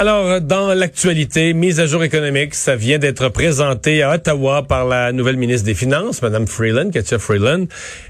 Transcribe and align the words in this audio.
Alors, 0.00 0.40
dans 0.40 0.72
l'actualité, 0.72 1.52
mise 1.52 1.78
à 1.78 1.84
jour 1.84 2.02
économique, 2.02 2.54
ça 2.54 2.74
vient 2.74 2.98
d'être 2.98 3.28
présenté 3.28 4.02
à 4.02 4.14
Ottawa 4.14 4.62
par 4.66 4.86
la 4.86 5.12
nouvelle 5.12 5.36
ministre 5.36 5.66
des 5.66 5.74
Finances, 5.74 6.22
Mme 6.22 6.46
Freeland, 6.46 6.88
Katia 6.88 7.18
Freeland. 7.18 7.66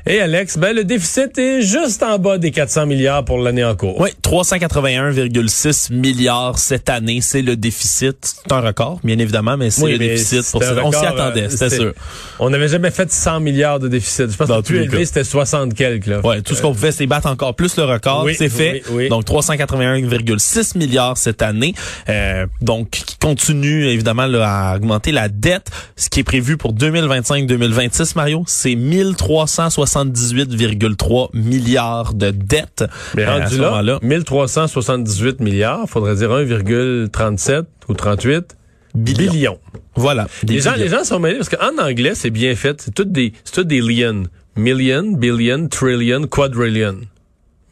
Et 0.06 0.20
Alex, 0.20 0.56
ben, 0.56 0.72
le 0.72 0.84
déficit 0.84 1.36
est 1.36 1.62
juste 1.62 2.04
en 2.04 2.20
bas 2.20 2.38
des 2.38 2.52
400 2.52 2.86
milliards 2.86 3.24
pour 3.24 3.38
l'année 3.38 3.64
en 3.64 3.74
cours. 3.74 4.00
Oui, 4.00 4.10
381,6 4.22 5.92
milliards 5.92 6.60
cette 6.60 6.88
année, 6.88 7.18
c'est 7.22 7.42
le 7.42 7.56
déficit. 7.56 8.18
C'est 8.22 8.52
un 8.52 8.60
record, 8.60 9.00
bien 9.02 9.18
évidemment, 9.18 9.56
mais 9.56 9.70
c'est 9.70 9.82
Oui, 9.82 9.92
le 9.94 9.98
mais 9.98 10.08
déficit. 10.10 10.48
Pour 10.52 10.62
ça. 10.62 10.76
On 10.84 10.92
s'y 10.92 10.98
record, 10.98 11.18
attendait, 11.18 11.46
euh, 11.46 11.50
c'était 11.50 11.70
sûr. 11.70 11.92
On 12.38 12.50
n'avait 12.50 12.68
jamais 12.68 12.92
fait 12.92 13.10
100 13.10 13.40
milliards 13.40 13.80
de 13.80 13.88
déficit. 13.88 14.30
Je 14.30 14.36
pense 14.36 14.46
que 14.46 14.52
le 14.52 14.62
plus 14.62 14.82
élevé, 14.82 15.04
c'était 15.06 15.24
60 15.24 15.74
quelques. 15.74 16.06
Là. 16.06 16.20
Ouais, 16.20 16.40
tout 16.40 16.54
ce 16.54 16.62
qu'on 16.62 16.72
pouvait, 16.72 16.92
c'est 16.92 17.08
battre 17.08 17.26
encore 17.26 17.56
plus 17.56 17.76
le 17.76 17.82
record. 17.82 18.22
Oui, 18.22 18.36
c'est 18.38 18.48
fait. 18.48 18.84
oui. 18.90 19.08
Donc 19.08 19.24
381,6 19.24 20.78
milliards 20.78 21.18
cette 21.18 21.42
année. 21.42 21.74
Euh, 22.08 22.46
donc 22.60 22.90
qui 22.90 23.16
continue 23.18 23.86
évidemment 23.86 24.26
là, 24.26 24.70
à 24.70 24.76
augmenter 24.76 25.10
la 25.12 25.28
dette. 25.28 25.70
Ce 25.96 26.08
qui 26.08 26.20
est 26.20 26.24
prévu 26.24 26.56
pour 26.56 26.72
2025-2026, 26.74 28.12
Mario, 28.16 28.44
c'est 28.46 28.74
1378,3 28.74 31.28
milliards 31.34 32.14
de 32.14 32.30
dette. 32.30 32.84
Mais 33.14 33.24
euh, 33.24 33.28
à 33.28 33.32
rendu 33.40 33.56
ce 33.56 33.60
là, 33.60 33.70
moment-là. 33.70 33.98
1378 34.02 35.40
milliards, 35.40 35.86
faudrait 35.88 36.14
dire 36.16 36.30
1,37 36.30 37.64
ou 37.88 37.94
38 37.94 38.56
Billions. 38.94 39.32
billions. 39.32 39.58
Voilà. 39.94 40.26
Les 40.46 40.60
gens, 40.60 40.74
les 40.76 40.88
gens 40.88 41.04
sont 41.04 41.20
mêlés 41.20 41.36
parce 41.36 41.48
qu'en 41.48 41.78
anglais, 41.78 42.12
c'est 42.14 42.30
bien 42.30 42.54
fait. 42.56 42.80
C'est 42.80 42.94
tout 42.94 43.04
des, 43.04 43.32
c'est 43.44 43.54
tout 43.54 43.64
des 43.64 43.80
liens. 43.80 44.24
Million, 44.56 45.12
billion, 45.12 45.68
trillion, 45.68 46.26
quadrillion. 46.26 46.96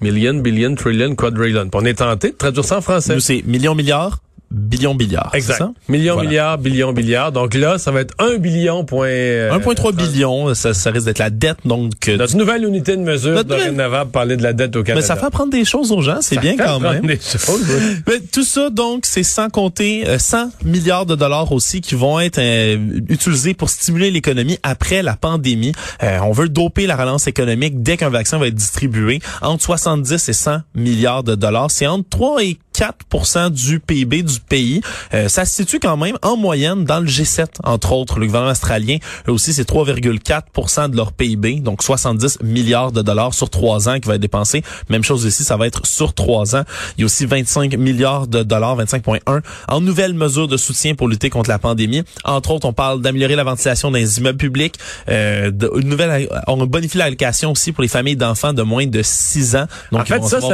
Million, 0.01 0.35
billion, 0.35 0.75
trillion, 0.75 1.15
quadrillion. 1.15 1.69
On 1.75 1.85
est 1.85 1.95
tenté 1.95 2.31
de 2.31 2.37
traduire 2.37 2.65
ça 2.65 2.79
en 2.79 2.81
français. 2.81 3.19
C'est 3.21 3.43
millions, 3.45 3.75
milliards, 3.75 4.19
billions, 4.51 4.95
milliards. 4.95 5.29
c'est 5.33 5.39
Exact. 5.39 5.59
ça? 5.59 5.73
Millions, 5.89 6.15
Voilà. 6.15 6.59
milliards. 6.93 7.33
Donc 7.33 7.55
là, 7.55 7.79
ça 7.79 7.91
va 7.91 8.01
être 8.01 8.15
1 8.19 8.39
billion 8.39 8.85
point... 8.85 9.07
euh, 9.09 9.59
1,3 9.59 9.95
billion, 9.95 10.55
ça, 10.55 10.73
ça 10.75 10.91
risque 10.91 11.05
d'être 11.07 11.19
la 11.19 11.31
dette, 11.31 11.59
donc... 11.65 12.09
euh, 12.09 12.17
Notre 12.17 12.37
nouvelle 12.37 12.65
unité 12.65 12.97
de 12.97 13.03
mesure, 13.03 13.33
Notre 13.35 13.49
nouvelle- 13.51 13.65
dorénavant, 13.75 14.03
pour 14.03 14.13
parler 14.13 14.37
de 14.37 14.43
la 14.43 14.53
dette 14.53 14.75
au 14.77 14.83
Canada. 14.83 15.01
mais 15.03 15.07
ça 15.07 15.17
fait 15.17 15.27
apprendre 15.27 15.51
des 15.53 15.65
choses 15.65 15.93
aux 15.93 16.01
gens, 16.03 16.19
c'est 16.21 16.37
Ça 16.37 16.41
bien 16.41 16.53
fait 16.53 16.57
quand 16.59 16.77
apprendre 16.77 16.93
même. 16.93 17.07
des 17.07 17.17
choses, 17.21 17.63
oui. 17.69 17.97
Mais 18.07 18.21
tout 18.21 18.43
ça, 18.45 18.71
donc, 18.71 19.05
c'est 19.07 19.23
sans 19.23 19.49
compter 19.51 20.07
euh, 20.09 20.19
100 20.19 20.51
milliards 20.65 21.07
de 21.07 21.15
dollars 21.15 21.53
aussi 21.53 21.81
qui 21.81 21.95
vont 21.95 22.19
être 22.21 22.39
euh, 22.39 23.01
utilisés 23.09 23.55
pour 23.55 23.69
stimuler 23.71 24.11
l'économie 24.11 24.59
après 24.63 25.03
la 25.03 25.17
pandémie. 25.17 25.73
Euh, 26.03 26.19
on 26.23 26.33
veut 26.33 26.49
doper 26.49 26.87
la 26.87 26.97
relance 26.97 27.27
économique 27.27 27.83
dès 27.83 27.97
qu'un 27.97 28.09
vaccin 28.11 28.39
va 28.39 28.47
être 28.47 28.55
distribué. 28.55 29.21
Entre 29.43 29.63
70 29.65 30.29
et 30.29 30.33
100 30.33 30.59
milliards 30.75 31.23
de 31.23 31.35
dollars. 31.35 31.70
C'est 31.70 31.87
entre 31.87 32.08
3 32.08 32.42
et 32.45 32.58
4 32.78 33.50
du 33.50 33.80
PIB 33.80 34.22
du 34.22 34.39
pays. 34.39 34.80
Euh, 35.12 35.28
ça 35.28 35.44
se 35.44 35.52
situe 35.56 35.80
quand 35.80 35.96
même 35.96 36.16
en 36.22 36.36
moyenne 36.36 36.84
dans 36.84 37.00
le 37.00 37.06
G7, 37.06 37.46
entre 37.64 37.92
autres. 37.92 38.20
Le 38.20 38.27
gouvernement 38.27 38.52
australien, 38.52 38.98
eux 39.27 39.33
aussi, 39.33 39.52
c'est 39.52 39.68
3,4 39.68 40.90
de 40.90 40.96
leur 40.96 41.12
PIB, 41.12 41.56
donc 41.61 41.83
70 41.83 42.39
milliards 42.42 42.92
de 42.92 43.02
dollars 43.02 43.34
sur 43.34 43.50
trois 43.50 43.89
ans 43.89 43.98
qui 43.98 44.06
va 44.08 44.14
être 44.14 44.20
dépensé. 44.20 44.62
Même 44.90 45.02
chose 45.02 45.24
ici, 45.24 45.42
ça 45.42 45.56
va 45.56 45.66
être 45.66 45.86
sur 45.86 46.14
trois 46.14 46.55
ans. 46.55 46.62
Il 46.96 47.00
y 47.00 47.02
a 47.02 47.06
aussi 47.06 47.27
25 47.27 47.77
milliards 47.77 48.28
de 48.28 48.44
dollars, 48.44 48.77
25,1 48.78 49.40
en 49.68 49.80
nouvelles 49.80 50.14
mesures 50.14 50.46
de 50.46 50.56
soutien 50.56 50.95
pour 50.95 51.08
lutter 51.08 51.30
contre 51.30 51.50
la 51.50 51.58
pandémie. 51.58 52.05
Entre 52.24 52.52
autres, 52.52 52.66
on 52.68 52.72
parle 52.72 53.00
d'améliorer 53.02 53.34
la 53.34 53.45
ventilation 53.45 53.90
dans 53.90 53.98
les 53.98 54.18
immeubles 54.18 54.39
publics, 54.39 54.77
euh, 55.08 55.50
de, 55.50 55.68
une 55.77 55.89
nouvelle, 55.89 56.28
on 56.46 56.64
bonifie 56.66 56.98
l'allocation 56.98 57.50
aussi 57.50 57.72
pour 57.72 57.83
les 57.83 57.89
familles 57.89 58.16
d'enfants 58.16 58.52
de 58.52 58.62
moins 58.62 58.86
de 58.86 59.02
6 59.02 59.56
ans. 59.56 59.66
Donc, 59.90 60.02
en 60.02 60.05
fait, 60.05 60.22
ça, 60.28 60.40
ça- 60.40 60.48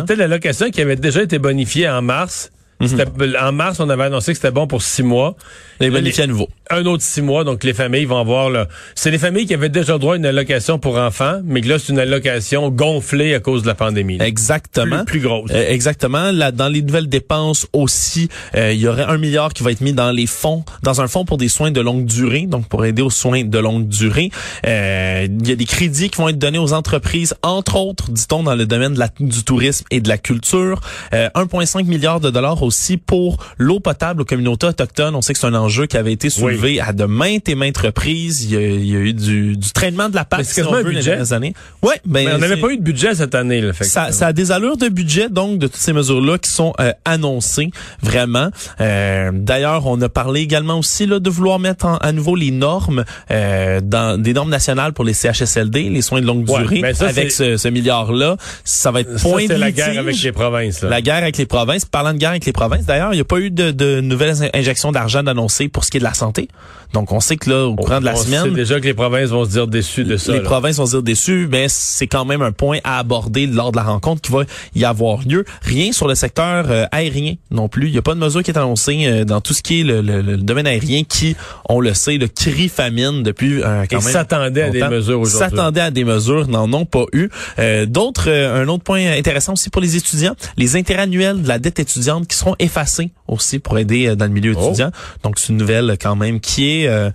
c'était 0.00 0.16
l'allocation 0.16 0.70
qui 0.70 0.80
avait 0.82 0.96
déjà 0.96 1.22
été 1.22 1.38
bonifiée 1.38 1.61
en 1.96 2.04
mars. 2.04 2.50
Mhm. 2.82 3.36
En 3.40 3.52
mars, 3.52 3.80
on 3.80 3.88
avait 3.88 4.04
annoncé 4.04 4.32
que 4.32 4.38
c'était 4.38 4.50
bon 4.50 4.66
pour 4.66 4.82
six 4.82 5.02
mois. 5.02 5.36
Les 5.80 5.90
bonifiés 5.90 6.24
à 6.24 6.26
nouveau. 6.26 6.48
Un 6.70 6.86
autre 6.86 7.02
six 7.02 7.22
mois, 7.22 7.44
donc 7.44 7.64
les 7.64 7.74
familles 7.74 8.04
vont 8.04 8.18
avoir 8.20 8.50
là. 8.50 8.68
C'est 8.94 9.10
les 9.10 9.18
familles 9.18 9.46
qui 9.46 9.54
avaient 9.54 9.68
déjà 9.68 9.98
droit 9.98 10.14
à 10.14 10.16
une 10.16 10.26
allocation 10.26 10.78
pour 10.78 10.96
enfants, 10.96 11.40
mais 11.44 11.60
que 11.60 11.68
là, 11.68 11.78
c'est 11.78 11.92
une 11.92 11.98
allocation 11.98 12.70
gonflée 12.70 13.34
à 13.34 13.40
cause 13.40 13.62
de 13.62 13.66
la 13.66 13.74
pandémie. 13.74 14.16
là. 14.18 14.26
Exactement. 14.26 15.04
Plus, 15.04 15.18
plus 15.18 15.20
grosse. 15.20 15.50
Euh, 15.52 15.68
exactement. 15.70 16.30
Là, 16.32 16.52
dans 16.52 16.68
les 16.68 16.82
nouvelles 16.82 17.08
dépenses 17.08 17.66
aussi, 17.72 18.28
euh, 18.54 18.72
il 18.72 18.80
y 18.80 18.86
aurait 18.88 19.04
un 19.04 19.18
milliard 19.18 19.52
qui 19.52 19.62
va 19.62 19.72
être 19.72 19.80
mis 19.80 19.92
dans 19.92 20.10
les 20.12 20.26
fonds, 20.26 20.64
dans 20.82 21.00
un 21.00 21.08
fonds 21.08 21.24
pour 21.24 21.36
des 21.36 21.48
soins 21.48 21.70
de 21.70 21.80
longue 21.80 22.04
durée, 22.04 22.46
donc 22.46 22.66
pour 22.68 22.84
aider 22.84 23.02
aux 23.02 23.10
soins 23.10 23.44
de 23.44 23.58
longue 23.58 23.88
durée. 23.88 24.30
Euh, 24.66 25.26
il 25.28 25.48
y 25.48 25.52
a 25.52 25.56
des 25.56 25.64
crédits 25.64 26.10
qui 26.10 26.18
vont 26.18 26.28
être 26.28 26.38
donnés 26.38 26.58
aux 26.58 26.72
entreprises, 26.72 27.34
entre 27.42 27.76
autres, 27.76 28.10
dit-on, 28.10 28.42
dans 28.42 28.54
le 28.54 28.66
domaine 28.66 28.94
de 28.94 28.98
la, 28.98 29.08
du 29.20 29.44
tourisme 29.44 29.84
et 29.90 30.00
de 30.00 30.08
la 30.08 30.18
culture. 30.18 30.80
Euh, 31.12 31.28
1,5 31.34 31.84
milliard 31.84 32.20
de 32.20 32.30
dollars 32.30 32.62
aussi 32.72 32.96
pour 32.96 33.36
l'eau 33.58 33.80
potable 33.80 34.22
aux 34.22 34.24
communautés 34.24 34.66
autochtones. 34.66 35.14
On 35.14 35.20
sait 35.20 35.34
que 35.34 35.38
c'est 35.38 35.46
un 35.46 35.54
enjeu 35.54 35.84
qui 35.86 35.98
avait 35.98 36.12
été 36.12 36.30
soulevé 36.30 36.80
à 36.80 36.92
de 36.94 37.04
maintes 37.04 37.48
et 37.50 37.54
maintes 37.54 37.76
reprises. 37.78 38.44
Il 38.44 38.50
y 38.52 38.56
a, 38.56 38.60
il 38.60 38.86
y 38.86 38.96
a 38.96 39.00
eu 39.00 39.12
du, 39.12 39.56
du 39.58 39.70
traînement 39.72 40.08
de 40.08 40.14
la 40.14 40.26
c'est 40.38 40.44
si 40.44 40.62
on 40.62 40.72
veut, 40.72 40.78
les 40.78 40.84
budget. 40.96 41.10
dernières 41.10 41.32
années. 41.34 41.52
Ouais, 41.82 41.96
ben, 42.06 42.24
mais 42.24 42.32
on 42.34 42.38
n'avait 42.38 42.56
pas 42.56 42.68
eu 42.70 42.78
de 42.78 42.82
budget 42.82 43.14
cette 43.14 43.34
année. 43.34 43.60
Là, 43.60 43.72
fait 43.74 43.84
ça, 43.84 44.10
ça 44.12 44.28
a 44.28 44.32
des 44.32 44.50
allures 44.52 44.78
de 44.78 44.88
budget, 44.88 45.28
donc, 45.28 45.58
de 45.58 45.66
toutes 45.66 45.76
ces 45.76 45.92
mesures-là 45.92 46.38
qui 46.38 46.50
sont 46.50 46.72
euh, 46.80 46.92
annoncées, 47.04 47.70
vraiment. 48.02 48.48
Euh, 48.80 49.30
D'ailleurs, 49.34 49.86
on 49.86 50.00
a 50.00 50.08
parlé 50.08 50.40
également 50.40 50.78
aussi 50.78 51.04
là, 51.06 51.18
de 51.18 51.28
vouloir 51.30 51.58
mettre 51.58 51.84
en- 51.86 51.96
à 51.98 52.12
nouveau 52.12 52.34
les 52.36 52.50
normes, 52.50 53.04
euh, 53.30 53.80
dans 53.82 54.20
des 54.20 54.32
normes 54.32 54.50
nationales 54.50 54.92
pour 54.94 55.04
les 55.04 55.12
CHSLD, 55.12 55.90
les 55.90 56.02
soins 56.02 56.20
de 56.20 56.26
longue 56.26 56.48
Ouais, 56.48 56.62
durée. 56.62 56.80
ben 56.80 56.94
ça, 56.94 57.08
avec 57.08 57.30
ce, 57.30 57.56
ce 57.56 57.68
milliard-là, 57.68 58.36
ça 58.64 58.90
va 58.90 59.00
être 59.00 59.18
Ça, 59.18 59.28
point 59.28 59.42
c'est 59.46 59.54
de 59.54 59.60
la 59.60 59.70
guerre 59.70 59.98
avec 59.98 60.20
les 60.22 60.32
provinces. 60.32 60.82
là. 60.82 60.88
La 60.88 61.02
guerre 61.02 61.16
avec 61.16 61.36
les 61.36 61.46
provinces. 61.46 61.84
Parlant 61.84 62.12
de 62.14 62.18
guerre 62.18 62.30
avec 62.30 62.44
les 62.46 62.51
provinces, 62.52 62.84
d'ailleurs, 62.86 63.12
il 63.12 63.16
n'y 63.16 63.20
a 63.22 63.24
pas 63.24 63.38
eu 63.38 63.50
de, 63.50 63.70
de 63.70 64.00
nouvelles 64.00 64.42
in- 64.42 64.50
injections 64.54 64.92
d'argent 64.92 65.22
d'annoncer 65.22 65.68
pour 65.68 65.84
ce 65.84 65.90
qui 65.90 65.96
est 65.98 66.00
de 66.00 66.04
la 66.04 66.14
santé. 66.14 66.48
Donc, 66.92 67.10
on 67.10 67.20
sait 67.20 67.36
que 67.36 67.48
là, 67.48 67.64
au 67.66 67.74
courant 67.74 68.00
de 68.00 68.04
la 68.04 68.12
on 68.12 68.16
semaine, 68.16 68.44
sait 68.44 68.50
déjà 68.50 68.78
que 68.78 68.84
les 68.84 68.92
provinces 68.92 69.30
vont 69.30 69.46
se 69.46 69.50
dire 69.50 69.66
déçues 69.66 70.04
de 70.04 70.18
ça. 70.18 70.32
les 70.32 70.38
là. 70.38 70.44
provinces 70.44 70.76
vont 70.76 70.84
se 70.84 70.90
dire 70.92 71.02
déçues, 71.02 71.48
mais 71.50 71.66
c'est 71.68 72.06
quand 72.06 72.26
même 72.26 72.42
un 72.42 72.52
point 72.52 72.78
à 72.84 72.98
aborder 72.98 73.46
lors 73.46 73.72
de 73.72 73.76
la 73.78 73.82
rencontre 73.82 74.20
qui 74.20 74.30
va 74.30 74.42
y 74.74 74.84
avoir 74.84 75.20
lieu. 75.26 75.44
Rien 75.62 75.92
sur 75.92 76.06
le 76.06 76.14
secteur 76.14 76.66
euh, 76.70 76.84
aérien 76.92 77.34
non 77.50 77.68
plus. 77.68 77.86
Il 77.86 77.92
n'y 77.92 77.98
a 77.98 78.02
pas 78.02 78.14
de 78.14 78.20
mesure 78.20 78.42
qui 78.42 78.50
est 78.50 78.58
annoncée 78.58 79.04
euh, 79.06 79.24
dans 79.24 79.40
tout 79.40 79.54
ce 79.54 79.62
qui 79.62 79.80
est 79.80 79.84
le, 79.84 80.02
le- 80.02 80.20
le 80.20 80.36
domaine 80.36 80.66
aérien 80.66 81.02
qui, 81.04 81.34
on 81.68 81.80
le 81.80 81.94
sait, 81.94 82.18
le 82.18 82.28
crie 82.28 82.68
famine 82.68 83.22
depuis 83.22 83.62
euh, 83.62 83.84
quand 83.90 83.98
Ils 84.00 84.04
même 84.04 84.12
s'attendaient 84.12 84.62
à 84.62 84.70
des 84.70 84.82
mesures 84.88 85.20
aujourd'hui. 85.20 85.38
S'attendaient 85.50 85.80
à 85.80 85.90
des 85.90 86.04
mesures, 86.04 86.46
n'en 86.48 86.70
ont 86.74 86.84
pas 86.84 87.04
eu. 87.14 87.30
Euh, 87.58 87.86
D'autres, 87.86 88.30
un 88.30 88.68
autre 88.68 88.84
point 88.84 89.12
intéressant 89.16 89.54
aussi 89.54 89.70
pour 89.70 89.80
les 89.80 89.96
étudiants, 89.96 90.34
les 90.58 90.76
intérêts 90.76 91.02
annuels 91.02 91.40
de 91.42 91.48
la 91.48 91.58
dette 91.58 91.78
étudiante 91.80 92.26
qui 92.28 92.36
seront 92.42 92.56
effacés 92.58 93.12
aussi 93.28 93.58
pour 93.58 93.78
aider 93.78 94.08
euh, 94.08 94.16
dans 94.16 94.26
le 94.26 94.30
milieu 94.32 94.54
Oh. 94.56 94.66
étudiant. 94.66 94.90
Donc 95.22 95.38
c'est 95.38 95.48
une 95.52 95.58
nouvelle 95.58 95.90
euh, 95.90 95.96
quand 96.00 96.16
même 96.16 96.40
qui 96.40 96.82
est 96.82 96.86
euh, 96.88 97.10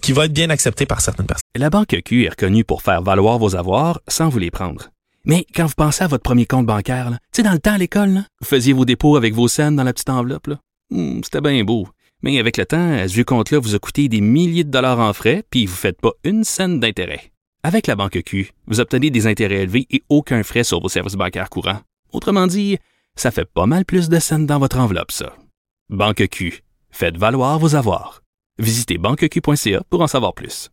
qui 0.00 0.12
va 0.12 0.24
être 0.26 0.32
bien 0.32 0.50
acceptée 0.50 0.86
par 0.86 1.00
certaines 1.00 1.26
personnes. 1.26 1.42
La 1.56 1.70
Banque 1.70 1.96
Q 2.04 2.24
est 2.24 2.30
reconnue 2.30 2.64
pour 2.64 2.82
faire 2.82 3.02
valoir 3.02 3.38
vos 3.38 3.56
avoirs 3.56 4.00
sans 4.08 4.28
vous 4.28 4.38
les 4.38 4.50
prendre. 4.50 4.88
Mais 5.24 5.44
quand 5.54 5.66
vous 5.66 5.74
pensez 5.76 6.04
à 6.04 6.06
votre 6.06 6.22
premier 6.22 6.46
compte 6.46 6.64
bancaire, 6.66 7.10
là, 7.10 7.18
tu 7.32 7.38
sais, 7.38 7.42
dans 7.42 7.52
le 7.52 7.58
temps 7.58 7.72
à 7.74 7.78
l'école, 7.78 8.10
là, 8.10 8.24
vous 8.40 8.46
faisiez 8.46 8.72
vos 8.72 8.84
dépôts 8.86 9.16
avec 9.16 9.34
vos 9.34 9.48
scènes 9.48 9.76
dans 9.76 9.84
la 9.84 9.92
petite 9.92 10.08
enveloppe. 10.08 10.46
là. 10.46 10.56
Hmm, 10.90 11.20
C'était 11.22 11.40
bien 11.42 11.62
beau. 11.64 11.88
Mais 12.22 12.38
avec 12.38 12.56
le 12.56 12.64
temps, 12.64 12.92
à 12.98 13.06
ce 13.08 13.14
vieux 13.14 13.24
compte-là 13.24 13.58
vous 13.58 13.74
a 13.74 13.78
coûté 13.78 14.08
des 14.08 14.20
milliers 14.20 14.64
de 14.64 14.70
dollars 14.70 14.98
en 15.00 15.12
frais, 15.12 15.44
puis 15.50 15.66
vous 15.66 15.72
ne 15.74 15.76
faites 15.78 16.00
pas 16.00 16.12
une 16.24 16.44
scène 16.44 16.80
d'intérêt. 16.80 17.30
Avec 17.62 17.86
la 17.88 17.96
Banque 17.96 18.22
Q, 18.24 18.52
vous 18.68 18.80
obtenez 18.80 19.10
des 19.10 19.26
intérêts 19.26 19.62
élevés 19.62 19.86
et 19.90 20.02
aucun 20.08 20.42
frais 20.44 20.64
sur 20.64 20.80
vos 20.80 20.88
services 20.88 21.14
bancaires 21.16 21.50
courants. 21.50 21.80
Autrement 22.12 22.46
dit, 22.46 22.78
ça 23.20 23.30
fait 23.30 23.44
pas 23.44 23.66
mal 23.66 23.84
plus 23.84 24.08
de 24.08 24.18
scènes 24.18 24.46
dans 24.46 24.58
votre 24.58 24.78
enveloppe, 24.78 25.12
ça. 25.12 25.34
Banque 25.90 26.28
Q. 26.28 26.62
Faites 26.90 27.16
valoir 27.16 27.58
vos 27.58 27.74
avoirs. 27.74 28.22
Visitez 28.58 28.98
banqueq.ca 28.98 29.82
pour 29.90 30.00
en 30.00 30.06
savoir 30.06 30.34
plus. 30.34 30.70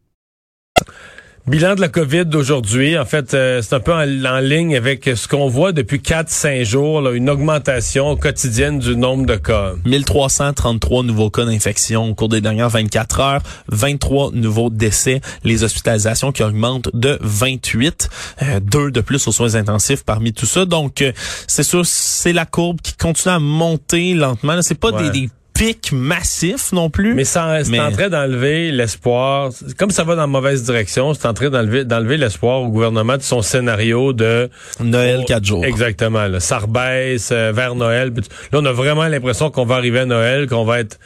Bilan 1.47 1.75
de 1.75 1.81
la 1.81 1.89
COVID 1.89 2.25
d'aujourd'hui, 2.25 2.97
en 2.97 3.05
fait, 3.05 3.35
euh, 3.35 3.61
c'est 3.61 3.75
un 3.75 3.79
peu 3.79 3.93
en, 3.93 4.25
en, 4.25 4.39
ligne 4.39 4.75
avec 4.75 5.07
ce 5.15 5.27
qu'on 5.27 5.47
voit 5.47 5.73
depuis 5.73 5.99
4-5 5.99 6.63
jours, 6.63 7.01
là, 7.01 7.11
une 7.11 7.29
augmentation 7.29 8.15
quotidienne 8.15 8.79
du 8.79 8.95
nombre 8.97 9.27
de 9.27 9.35
cas. 9.35 9.73
1333 9.85 11.03
nouveaux 11.03 11.29
cas 11.29 11.45
d'infection 11.45 12.09
au 12.09 12.15
cours 12.15 12.29
des 12.29 12.41
dernières 12.41 12.69
24 12.69 13.19
heures, 13.19 13.41
23 13.67 14.31
nouveaux 14.33 14.71
décès, 14.71 15.21
les 15.43 15.63
hospitalisations 15.63 16.31
qui 16.31 16.41
augmentent 16.41 16.89
de 16.95 17.19
28, 17.21 18.09
euh, 18.41 18.59
deux 18.59 18.89
de 18.89 19.01
plus 19.01 19.27
aux 19.27 19.31
soins 19.31 19.53
intensifs 19.53 20.03
parmi 20.03 20.33
tout 20.33 20.47
ça. 20.47 20.65
Donc, 20.65 21.03
euh, 21.03 21.11
c'est 21.45 21.61
sûr, 21.61 21.85
c'est 21.85 22.33
la 22.33 22.47
courbe 22.47 22.81
qui 22.81 22.97
continue 22.97 23.35
à 23.35 23.39
monter 23.39 24.15
lentement. 24.15 24.59
C'est 24.63 24.79
pas 24.79 24.89
Ouais. 24.91 25.11
des, 25.11 25.21
des 25.21 25.29
pics 25.55 25.91
massifs 25.91 26.71
non 26.73 26.89
plus. 26.89 27.13
Mais 27.15 27.23
ça- 27.23 27.63
c'est 27.63 27.71
Mais- 27.71 27.79
en 27.79 27.91
train 27.91 28.09
d'enlever 28.09 28.71
l'espoir. 28.71 29.49
Comme 29.77 29.89
ça 29.89 30.03
va 30.03 30.15
dans 30.15 30.21
la 30.21 30.27
mauvaise 30.27 30.63
direction, 30.63 31.13
c'est 31.13 31.25
en 31.27 31.33
train 31.33 31.49
d'enlever 31.49 31.83
d'enlever 31.85 32.17
l'espoir 32.17 32.61
au 32.61 32.67
gouvernement 32.69 33.17
de 33.17 33.21
son 33.23 33.41
scénario 33.41 34.13
de 34.13 34.49
Noël, 34.81 35.23
quatre 35.25 35.45
jours. 35.45 35.65
Exactement. 35.65 36.27
Là, 36.27 36.39
ça 36.39 36.59
rebaisse 36.59 37.29
euh, 37.31 37.51
vers 37.55 37.73
Noël. 37.75 38.13
Là, 38.51 38.59
on 38.61 38.65
a 38.65 38.71
vraiment 38.71 39.07
l'impression 39.07 39.49
qu'on 39.49 39.65
va 39.65 39.75
arriver 39.75 39.99
à 39.99 40.05
Noël, 40.05 40.47
qu'on 40.47 40.65
va 40.65 40.79
être. 40.81 40.99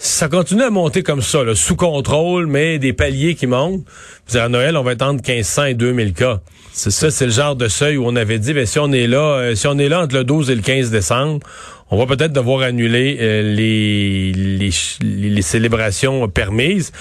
Ça 0.00 0.28
continue 0.28 0.62
à 0.62 0.70
monter 0.70 1.02
comme 1.02 1.22
ça, 1.22 1.42
là, 1.42 1.56
sous 1.56 1.74
contrôle, 1.74 2.46
mais 2.46 2.78
des 2.78 2.92
paliers 2.92 3.34
qui 3.34 3.48
montent. 3.48 3.82
Puis 4.28 4.38
à 4.38 4.48
Noël, 4.48 4.76
on 4.76 4.84
va 4.84 4.92
être 4.92 5.02
entre 5.02 5.22
1500 5.28 5.64
et 5.64 5.74
2000 5.74 6.12
cas. 6.12 6.38
C'est 6.72 6.92
Ça, 6.92 7.10
c'est 7.10 7.26
le 7.26 7.32
genre 7.32 7.56
de 7.56 7.66
seuil 7.66 7.96
où 7.96 8.06
on 8.06 8.14
avait 8.14 8.38
dit, 8.38 8.52
ben, 8.54 8.64
si 8.64 8.78
on 8.78 8.92
est 8.92 9.08
là, 9.08 9.18
euh, 9.38 9.54
si 9.56 9.66
on 9.66 9.76
est 9.76 9.88
là 9.88 10.00
entre 10.02 10.14
le 10.14 10.22
12 10.22 10.50
et 10.50 10.54
le 10.54 10.62
15 10.62 10.90
décembre, 10.92 11.40
on 11.90 11.96
va 11.96 12.06
peut-être 12.06 12.32
devoir 12.32 12.62
annuler 12.62 13.16
euh, 13.20 13.42
les, 13.54 14.32
les, 14.32 14.70
les, 15.02 15.42
célébrations 15.42 16.28
permises. 16.28 16.92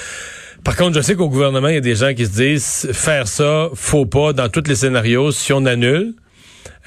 Par 0.64 0.76
contre, 0.76 0.96
je 0.98 1.02
sais 1.02 1.16
qu'au 1.16 1.30
gouvernement, 1.30 1.68
il 1.70 1.76
y 1.76 1.78
a 1.78 1.82
des 1.82 1.96
gens 1.96 2.14
qui 2.14 2.26
se 2.26 2.32
disent, 2.32 2.90
faire 2.94 3.28
ça, 3.28 3.70
faut 3.74 4.06
pas, 4.06 4.34
dans 4.34 4.50
tous 4.50 4.64
les 4.68 4.76
scénarios, 4.76 5.32
si 5.32 5.54
on 5.54 5.66
annule, 5.66 6.14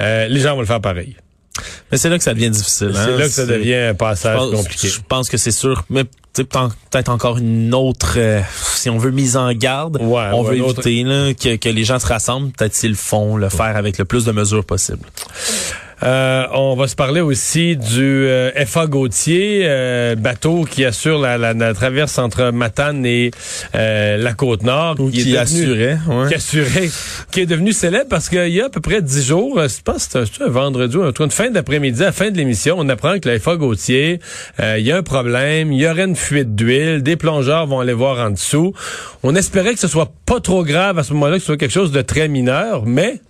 euh, 0.01 0.29
les 0.29 0.41
gens 0.41 0.55
vont 0.55 0.61
le 0.61 0.67
faire 0.67 0.81
pareil. 0.81 1.17
Mais 1.91 1.99
c'est 1.99 2.09
là 2.09 2.17
que 2.17 2.25
ça 2.25 2.33
devient 2.33 2.51
difficile. 2.51 2.93
C'est 2.95 3.01
hein. 3.01 3.17
là 3.19 3.25
que 3.25 3.31
ça 3.33 3.45
C'est- 3.47 3.53
devient 3.53 3.75
un 3.75 3.89
Je 3.91 3.97
passage 3.97 4.37
pense, 4.39 4.55
compliqué. 4.55 4.89
je 4.89 5.01
pense 5.07 5.29
que 5.29 5.37
c'est 5.37 5.51
sûr. 5.51 5.85
Mais 5.91 6.05
peut-être 6.33 7.11
encore 7.11 7.39
une 7.39 7.75
autre, 7.75 8.15
euh, 8.17 8.41
si 8.55 8.89
on 8.89 8.99
veut, 8.99 9.11
mise 9.11 9.37
en 9.37 9.53
garde. 9.53 9.97
Ouais, 10.01 10.23
on 10.33 10.43
ouais, 10.45 10.57
veut 10.57 10.65
autre- 10.65 10.87
éviter 10.87 11.05
là, 11.05 11.35
que, 11.35 11.57
que 11.57 11.69
les 11.69 11.85
gens 11.85 11.99
se 11.99 12.07
rassemblent. 12.07 12.51
Peut-être 12.53 12.75
s'ils 12.75 12.91
le 12.91 12.97
font, 12.97 13.37
le 13.37 13.49
faire 13.51 13.77
avec 13.77 13.99
le 13.99 14.05
plus 14.07 14.25
de 14.25 14.33
mesures 14.33 14.65
possible. 14.65 15.01
Euh, 16.03 16.47
on 16.55 16.77
va 16.77 16.89
se 16.89 16.95
parler 16.97 17.21
aussi 17.21 17.77
du 17.77 18.27
euh, 18.27 18.51
FA 18.67 18.87
Gautier, 18.87 19.63
euh, 19.65 20.15
bateau 20.17 20.65
qui 20.65 20.85
assure 20.85 21.19
la, 21.19 21.37
la, 21.37 21.53
la 21.53 21.75
traverse 21.75 22.19
entre 22.19 22.51
Matane 22.53 23.05
et 23.05 23.31
euh, 23.75 24.17
la 24.17 24.33
Côte-Nord. 24.33 24.97
Ou 24.99 25.11
qui 25.11 25.21
est 25.21 25.25
devenu- 25.25 25.37
assurait, 25.39 25.99
ouais. 26.09 26.29
Qui 26.29 26.35
assurait, 26.35 26.89
qui 27.31 27.41
est 27.41 27.47
devenu 27.47 27.73
célèbre 27.73 28.09
parce 28.09 28.29
qu'il 28.29 28.49
y 28.49 28.61
a 28.61 28.67
à 28.67 28.71
peu 28.71 28.81
près 28.81 29.03
dix 29.03 29.27
jours, 29.27 29.61
je 29.61 29.83
pense 29.83 30.07
que 30.07 30.25
c'était 30.25 30.45
un 30.45 30.49
vendredi 30.49 30.97
ou 30.97 31.03
un 31.03 31.13
truc, 31.13 31.27
une 31.27 31.31
fin 31.33 31.51
d'après-midi, 31.51 32.03
à 32.03 32.07
la 32.07 32.13
fin 32.13 32.31
de 32.31 32.37
l'émission, 32.37 32.77
on 32.79 32.89
apprend 32.89 33.19
que 33.19 33.29
la 33.29 33.39
FA 33.39 33.57
Gautier, 33.57 34.21
euh, 34.61 34.77
il 34.79 34.87
y 34.87 34.93
a 34.93 34.97
un 34.97 35.03
problème, 35.03 35.73
il 35.73 35.81
y 35.81 35.87
aurait 35.87 36.05
une 36.05 36.17
fuite 36.17 36.55
d'huile, 36.55 37.03
des 37.03 37.17
plongeurs 37.17 37.67
vont 37.67 37.81
aller 37.81 37.93
voir 37.93 38.19
en 38.27 38.31
dessous. 38.31 38.73
On 39.23 39.35
espérait 39.35 39.75
que 39.75 39.81
ce 39.81 39.89
soit 39.89 40.11
pas 40.25 40.41
trop 40.41 40.65
grave 40.65 40.99
à 40.99 41.03
ce 41.03 41.13
moment-là, 41.13 41.35
que 41.35 41.41
ce 41.41 41.47
soit 41.47 41.57
quelque 41.59 41.71
chose 41.73 41.93
de 41.93 42.01
très 42.01 42.29
mineur, 42.29 42.87
mais 42.87 43.21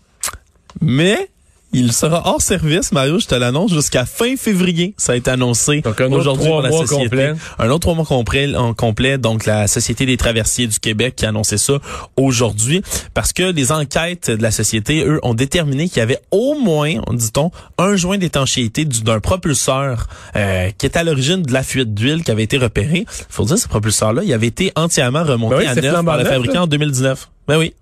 Mais 0.81 1.29
il 1.73 1.93
sera 1.93 2.23
hors 2.27 2.43
service, 2.43 2.93
Mario, 2.93 3.19
je 3.19 3.27
te 3.27 3.35
l'annonce, 3.35 3.73
jusqu'à 3.73 4.05
fin 4.05 4.37
février. 4.37 4.95
Ça 4.97 5.13
a 5.13 5.17
été 5.17 5.31
annoncé 5.31 5.81
Donc, 5.83 6.01
un 6.01 6.07
autre 6.07 6.17
aujourd'hui 6.19 6.49
par 6.49 6.63
la 6.63 6.71
société. 6.73 7.03
complet. 7.05 7.33
Un 7.59 7.69
autre 7.71 7.79
trois 7.81 7.95
mois 7.95 8.05
complet, 8.05 8.55
en 8.57 8.75
complet. 8.75 9.19
Donc, 9.19 9.47
la 9.47 9.69
Société 9.69 10.05
des 10.07 10.17
traversiers 10.17 10.67
du 10.67 10.79
Québec 10.81 11.15
qui 11.17 11.27
a 11.27 11.29
annoncé 11.29 11.59
ça 11.59 11.75
aujourd'hui. 12.17 12.83
Parce 13.15 13.33
que 13.33 13.45
les 13.45 13.73
enquêtes 13.73 14.31
de 14.31 14.43
la 14.43 14.51
société, 14.51 15.05
eux, 15.05 15.21
ont 15.23 15.35
déterminé 15.35 15.89
qu'il 15.89 15.99
y 15.99 16.03
avait 16.03 16.21
au 16.31 16.55
moins, 16.59 16.95
dit-on, 17.13 17.51
un 17.79 17.97
joint 17.97 18.19
d'étanchéité 18.19 18.85
du- 18.85 19.03
d'un 19.03 19.21
propulseur 19.21 20.09
euh, 20.37 20.71
qui 20.77 20.87
est 20.87 20.97
à 20.97 21.05
l'origine 21.05 21.43
de 21.43 21.53
la 21.53 21.63
fuite 21.63 21.95
d'huile 21.95 22.25
qui 22.25 22.31
avait 22.31 22.43
été 22.45 22.59
repéré. 22.59 23.05
faut 23.29 23.45
dire, 23.45 23.59
ce 23.59 23.69
propulseur-là, 23.69 24.23
il 24.25 24.33
avait 24.33 24.47
été 24.49 24.73
entièrement 24.77 25.25
remonté 25.25 25.55
Ben 25.57 25.61
oui, 25.63 25.67
à 25.67 25.75
neuf 25.75 26.05
par 26.05 26.19
le 26.19 26.25
fabricant 26.25 26.55
là. 26.55 26.63
en 26.63 26.67
2019. 26.67 27.29
Ben 27.49 27.59
oui. 27.59 27.75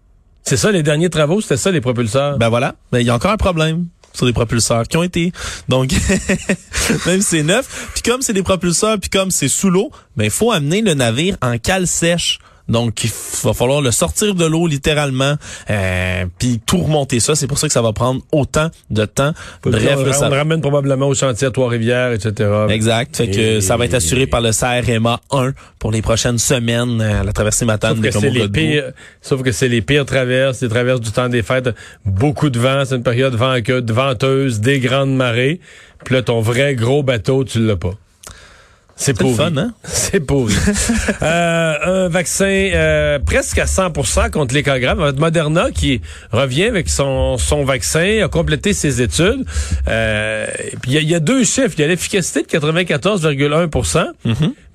C'est 0.48 0.56
ça, 0.56 0.72
les 0.72 0.82
derniers 0.82 1.10
travaux, 1.10 1.42
c'était 1.42 1.58
ça, 1.58 1.70
les 1.70 1.82
propulseurs. 1.82 2.38
Ben 2.38 2.48
voilà, 2.48 2.74
ben 2.90 3.00
il 3.00 3.06
y 3.06 3.10
a 3.10 3.14
encore 3.14 3.32
un 3.32 3.36
problème 3.36 3.84
sur 4.14 4.24
des 4.24 4.32
propulseurs 4.32 4.88
qui 4.88 4.96
ont 4.96 5.02
été 5.02 5.30
donc 5.68 5.92
même 7.06 7.20
si 7.20 7.28
c'est 7.28 7.42
neuf, 7.42 7.90
puis 7.92 8.02
comme 8.02 8.22
c'est 8.22 8.32
des 8.32 8.42
propulseurs 8.42 8.98
puis 8.98 9.10
comme 9.10 9.30
c'est 9.30 9.48
sous 9.48 9.68
l'eau, 9.68 9.90
ben 10.16 10.24
il 10.24 10.30
faut 10.30 10.50
amener 10.50 10.80
le 10.80 10.94
navire 10.94 11.36
en 11.42 11.58
cale 11.58 11.86
sèche. 11.86 12.38
Donc 12.68 13.04
il 13.04 13.10
va 13.44 13.54
falloir 13.54 13.80
le 13.80 13.90
sortir 13.90 14.34
de 14.34 14.44
l'eau 14.44 14.66
littéralement 14.66 15.36
euh, 15.70 16.24
puis 16.38 16.60
tout 16.64 16.78
remonter 16.78 17.20
ça, 17.20 17.34
c'est 17.34 17.46
pour 17.46 17.58
ça 17.58 17.66
que 17.66 17.72
ça 17.72 17.82
va 17.82 17.92
prendre 17.92 18.20
autant 18.32 18.70
de 18.90 19.04
temps. 19.04 19.32
Bref, 19.64 19.98
on, 19.98 20.12
ça 20.12 20.28
on 20.28 20.30
ramène 20.30 20.60
probablement 20.60 21.08
au 21.08 21.14
chantier 21.14 21.46
à 21.46 21.50
Trois-Rivières, 21.50 22.12
etc. 22.12 22.50
Exact. 22.68 23.16
Fait 23.16 23.28
que 23.28 23.56
Et- 23.56 23.60
ça 23.60 23.76
va 23.76 23.84
être 23.84 23.94
assuré 23.94 24.26
par 24.26 24.40
le 24.40 24.50
CRMA 24.52 25.20
1 25.30 25.52
pour 25.78 25.92
les 25.92 26.02
prochaines 26.02 26.38
semaines 26.38 27.00
euh, 27.00 27.22
la 27.22 27.32
traversée 27.32 27.64
Matane 27.64 27.94
Sauf 27.94 28.00
des 28.02 28.10
que 28.10 28.18
c'est 28.18 28.30
les 28.30 28.48
pires, 28.48 28.92
sauf 29.22 29.42
que 29.42 29.52
c'est 29.52 29.68
les 29.68 29.82
pires 29.82 30.06
traverses, 30.06 30.60
les 30.60 30.68
traverses 30.68 31.00
du 31.00 31.10
temps 31.10 31.28
des 31.28 31.42
fêtes, 31.42 31.70
beaucoup 32.04 32.50
de 32.50 32.58
vent, 32.58 32.84
c'est 32.84 32.96
une 32.96 33.02
période 33.02 33.34
venteuse, 33.34 34.60
des 34.60 34.80
grandes 34.80 35.14
marées. 35.14 35.60
Puis 36.04 36.14
là, 36.14 36.22
ton 36.22 36.40
vrai 36.40 36.74
gros 36.74 37.02
bateau, 37.02 37.44
tu 37.44 37.64
l'as 37.64 37.76
pas. 37.76 37.94
C'est 39.00 39.16
pourri. 39.16 39.34
fun, 39.34 39.56
hein? 39.56 39.72
C'est 39.84 40.20
pourri. 40.20 40.54
Euh, 41.22 42.04
un 42.06 42.08
vaccin 42.08 42.44
euh, 42.46 43.18
presque 43.18 43.58
à 43.58 43.64
100% 43.64 44.30
contre 44.30 44.54
les 44.54 44.62
cas 44.62 44.78
graves. 44.78 45.14
Moderna 45.18 45.70
qui 45.70 46.00
revient 46.32 46.64
avec 46.64 46.88
son, 46.88 47.38
son 47.38 47.64
vaccin, 47.64 48.20
a 48.24 48.28
complété 48.28 48.72
ses 48.72 49.02
études. 49.02 49.44
Euh, 49.88 50.46
puis 50.82 50.92
il 50.92 51.02
y, 51.02 51.06
y 51.06 51.14
a 51.14 51.20
deux 51.20 51.44
chiffres. 51.44 51.74
Il 51.76 51.80
y 51.80 51.84
a 51.84 51.88
l'efficacité 51.88 52.42
de 52.42 52.46
94,1%, 52.46 54.06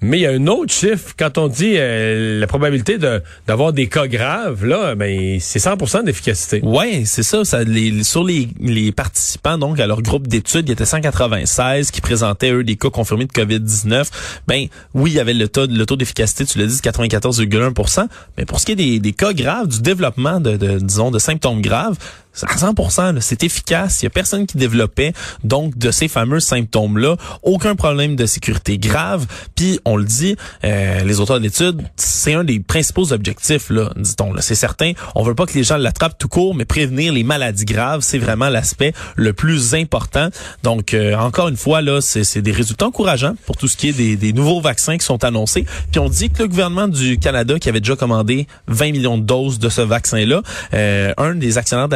mais 0.01 0.17
il 0.17 0.21
y 0.21 0.27
a 0.27 0.31
un 0.31 0.47
autre 0.47 0.73
chiffre. 0.73 1.13
Quand 1.17 1.37
on 1.37 1.47
dit 1.47 1.73
euh, 1.77 2.39
la 2.39 2.47
probabilité 2.47 2.97
de- 2.97 3.21
d'avoir 3.47 3.71
des 3.73 3.87
cas 3.87 4.07
graves, 4.07 4.65
là, 4.65 4.95
ben 4.95 5.37
c'est 5.39 5.59
100% 5.59 6.03
d'efficacité. 6.03 6.59
Ouais, 6.63 7.03
c'est 7.05 7.23
ça. 7.23 7.45
ça 7.45 7.63
les, 7.63 8.03
sur 8.03 8.23
les, 8.23 8.49
les 8.59 8.91
participants, 8.91 9.57
donc 9.57 9.79
à 9.79 9.87
leur 9.87 10.01
groupe 10.01 10.27
d'études, 10.27 10.67
il 10.67 10.69
y 10.69 10.73
était 10.73 10.85
196 10.85 11.91
qui 11.91 12.01
présentaient 12.01 12.51
eux 12.51 12.63
des 12.63 12.75
cas 12.75 12.89
confirmés 12.89 13.25
de 13.25 13.31
COVID-19. 13.31 14.05
Ben 14.47 14.67
oui, 14.93 15.11
il 15.11 15.13
y 15.15 15.19
avait 15.19 15.33
le 15.33 15.47
taux, 15.47 15.67
d'efficacité, 15.67 16.45
tu 16.45 16.57
l'as 16.57 16.65
dit, 16.65 16.75
de 16.75 16.81
94,1% 16.81 18.07
Mais 18.37 18.45
pour 18.45 18.59
ce 18.59 18.65
qui 18.65 18.71
est 18.73 18.99
des, 18.99 19.13
cas 19.13 19.33
graves, 19.33 19.67
du 19.67 19.81
développement 19.81 20.39
de, 20.39 20.55
disons 20.79 21.11
de 21.11 21.19
symptômes 21.19 21.61
graves, 21.61 21.97
à 22.41 22.57
100 22.57 23.13
là, 23.13 23.21
c'est 23.21 23.43
efficace. 23.43 24.01
Il 24.01 24.05
y 24.05 24.07
a 24.07 24.09
personne 24.09 24.45
qui 24.45 24.57
développait 24.57 25.13
donc 25.43 25.77
de 25.77 25.91
ces 25.91 26.07
fameux 26.07 26.39
symptômes-là. 26.39 27.15
Aucun 27.43 27.75
problème 27.75 28.15
de 28.15 28.25
sécurité 28.25 28.77
grave. 28.77 29.25
Puis 29.55 29.79
on 29.85 29.95
le 29.95 30.03
dit, 30.03 30.35
euh, 30.63 31.03
les 31.03 31.19
auteurs 31.19 31.39
de 31.39 31.43
l'étude, 31.43 31.81
c'est 31.95 32.33
un 32.33 32.43
des 32.43 32.59
principaux 32.59 33.13
objectifs 33.13 33.69
là, 33.69 33.91
dit-on. 33.95 34.33
Là, 34.33 34.41
c'est 34.41 34.55
certain. 34.55 34.93
On 35.15 35.23
veut 35.23 35.35
pas 35.35 35.45
que 35.45 35.53
les 35.53 35.63
gens 35.63 35.77
l'attrapent 35.77 36.17
tout 36.17 36.27
court, 36.27 36.55
mais 36.55 36.65
prévenir 36.65 37.13
les 37.13 37.23
maladies 37.23 37.65
graves, 37.65 38.01
c'est 38.01 38.17
vraiment 38.17 38.49
l'aspect 38.49 38.93
le 39.15 39.33
plus 39.33 39.75
important. 39.75 40.29
Donc 40.63 40.93
euh, 40.93 41.15
encore 41.15 41.47
une 41.49 41.57
fois 41.57 41.81
là, 41.81 42.01
c'est 42.01 42.41
des 42.41 42.51
résultats 42.51 42.87
encourageants 42.87 43.35
pour 43.45 43.57
tout 43.57 43.67
ce 43.67 43.77
qui 43.77 43.89
est 43.89 43.93
des, 43.93 44.15
des 44.15 44.33
nouveaux 44.33 44.61
vaccins 44.61 44.97
qui 44.97 45.05
sont 45.05 45.23
annoncés. 45.23 45.65
Puis 45.91 45.99
on 45.99 46.09
dit 46.09 46.29
que 46.29 46.43
le 46.43 46.47
gouvernement 46.47 46.87
du 46.87 47.17
Canada 47.19 47.59
qui 47.59 47.69
avait 47.69 47.79
déjà 47.79 47.95
commandé 47.95 48.47
20 48.67 48.91
millions 48.91 49.17
de 49.17 49.23
doses 49.23 49.59
de 49.59 49.69
ce 49.69 49.81
vaccin-là, 49.81 50.41
euh, 50.73 51.13
un 51.17 51.35
des 51.35 51.57
actionnaires 51.57 51.87
de 51.87 51.93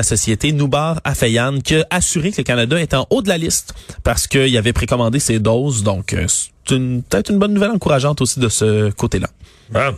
Noubar 0.54 1.00
Afeyan, 1.04 1.60
qui 1.60 1.76
a 1.76 1.88
assuré 1.90 2.32
que 2.32 2.38
le 2.38 2.44
Canada 2.44 2.80
est 2.80 2.94
en 2.94 3.08
haut 3.10 3.22
de 3.22 3.30
la 3.30 3.38
liste 3.38 3.74
parce 4.04 4.28
qu'il 4.28 4.56
avait 4.58 4.74
précommandé 4.74 5.20
ses 5.20 5.40
doses. 5.40 5.84
Donc, 5.84 6.14
euh, 6.14 6.26
c'est 6.28 6.76
peut-être 6.76 7.32
une 7.32 7.40
bonne 7.40 7.54
nouvelle 7.54 7.72
encourageante 7.72 8.22
aussi 8.22 8.40
de 8.40 8.50
ce 8.50 8.92
côté-là. 8.92 9.30
Bon. 9.70 9.96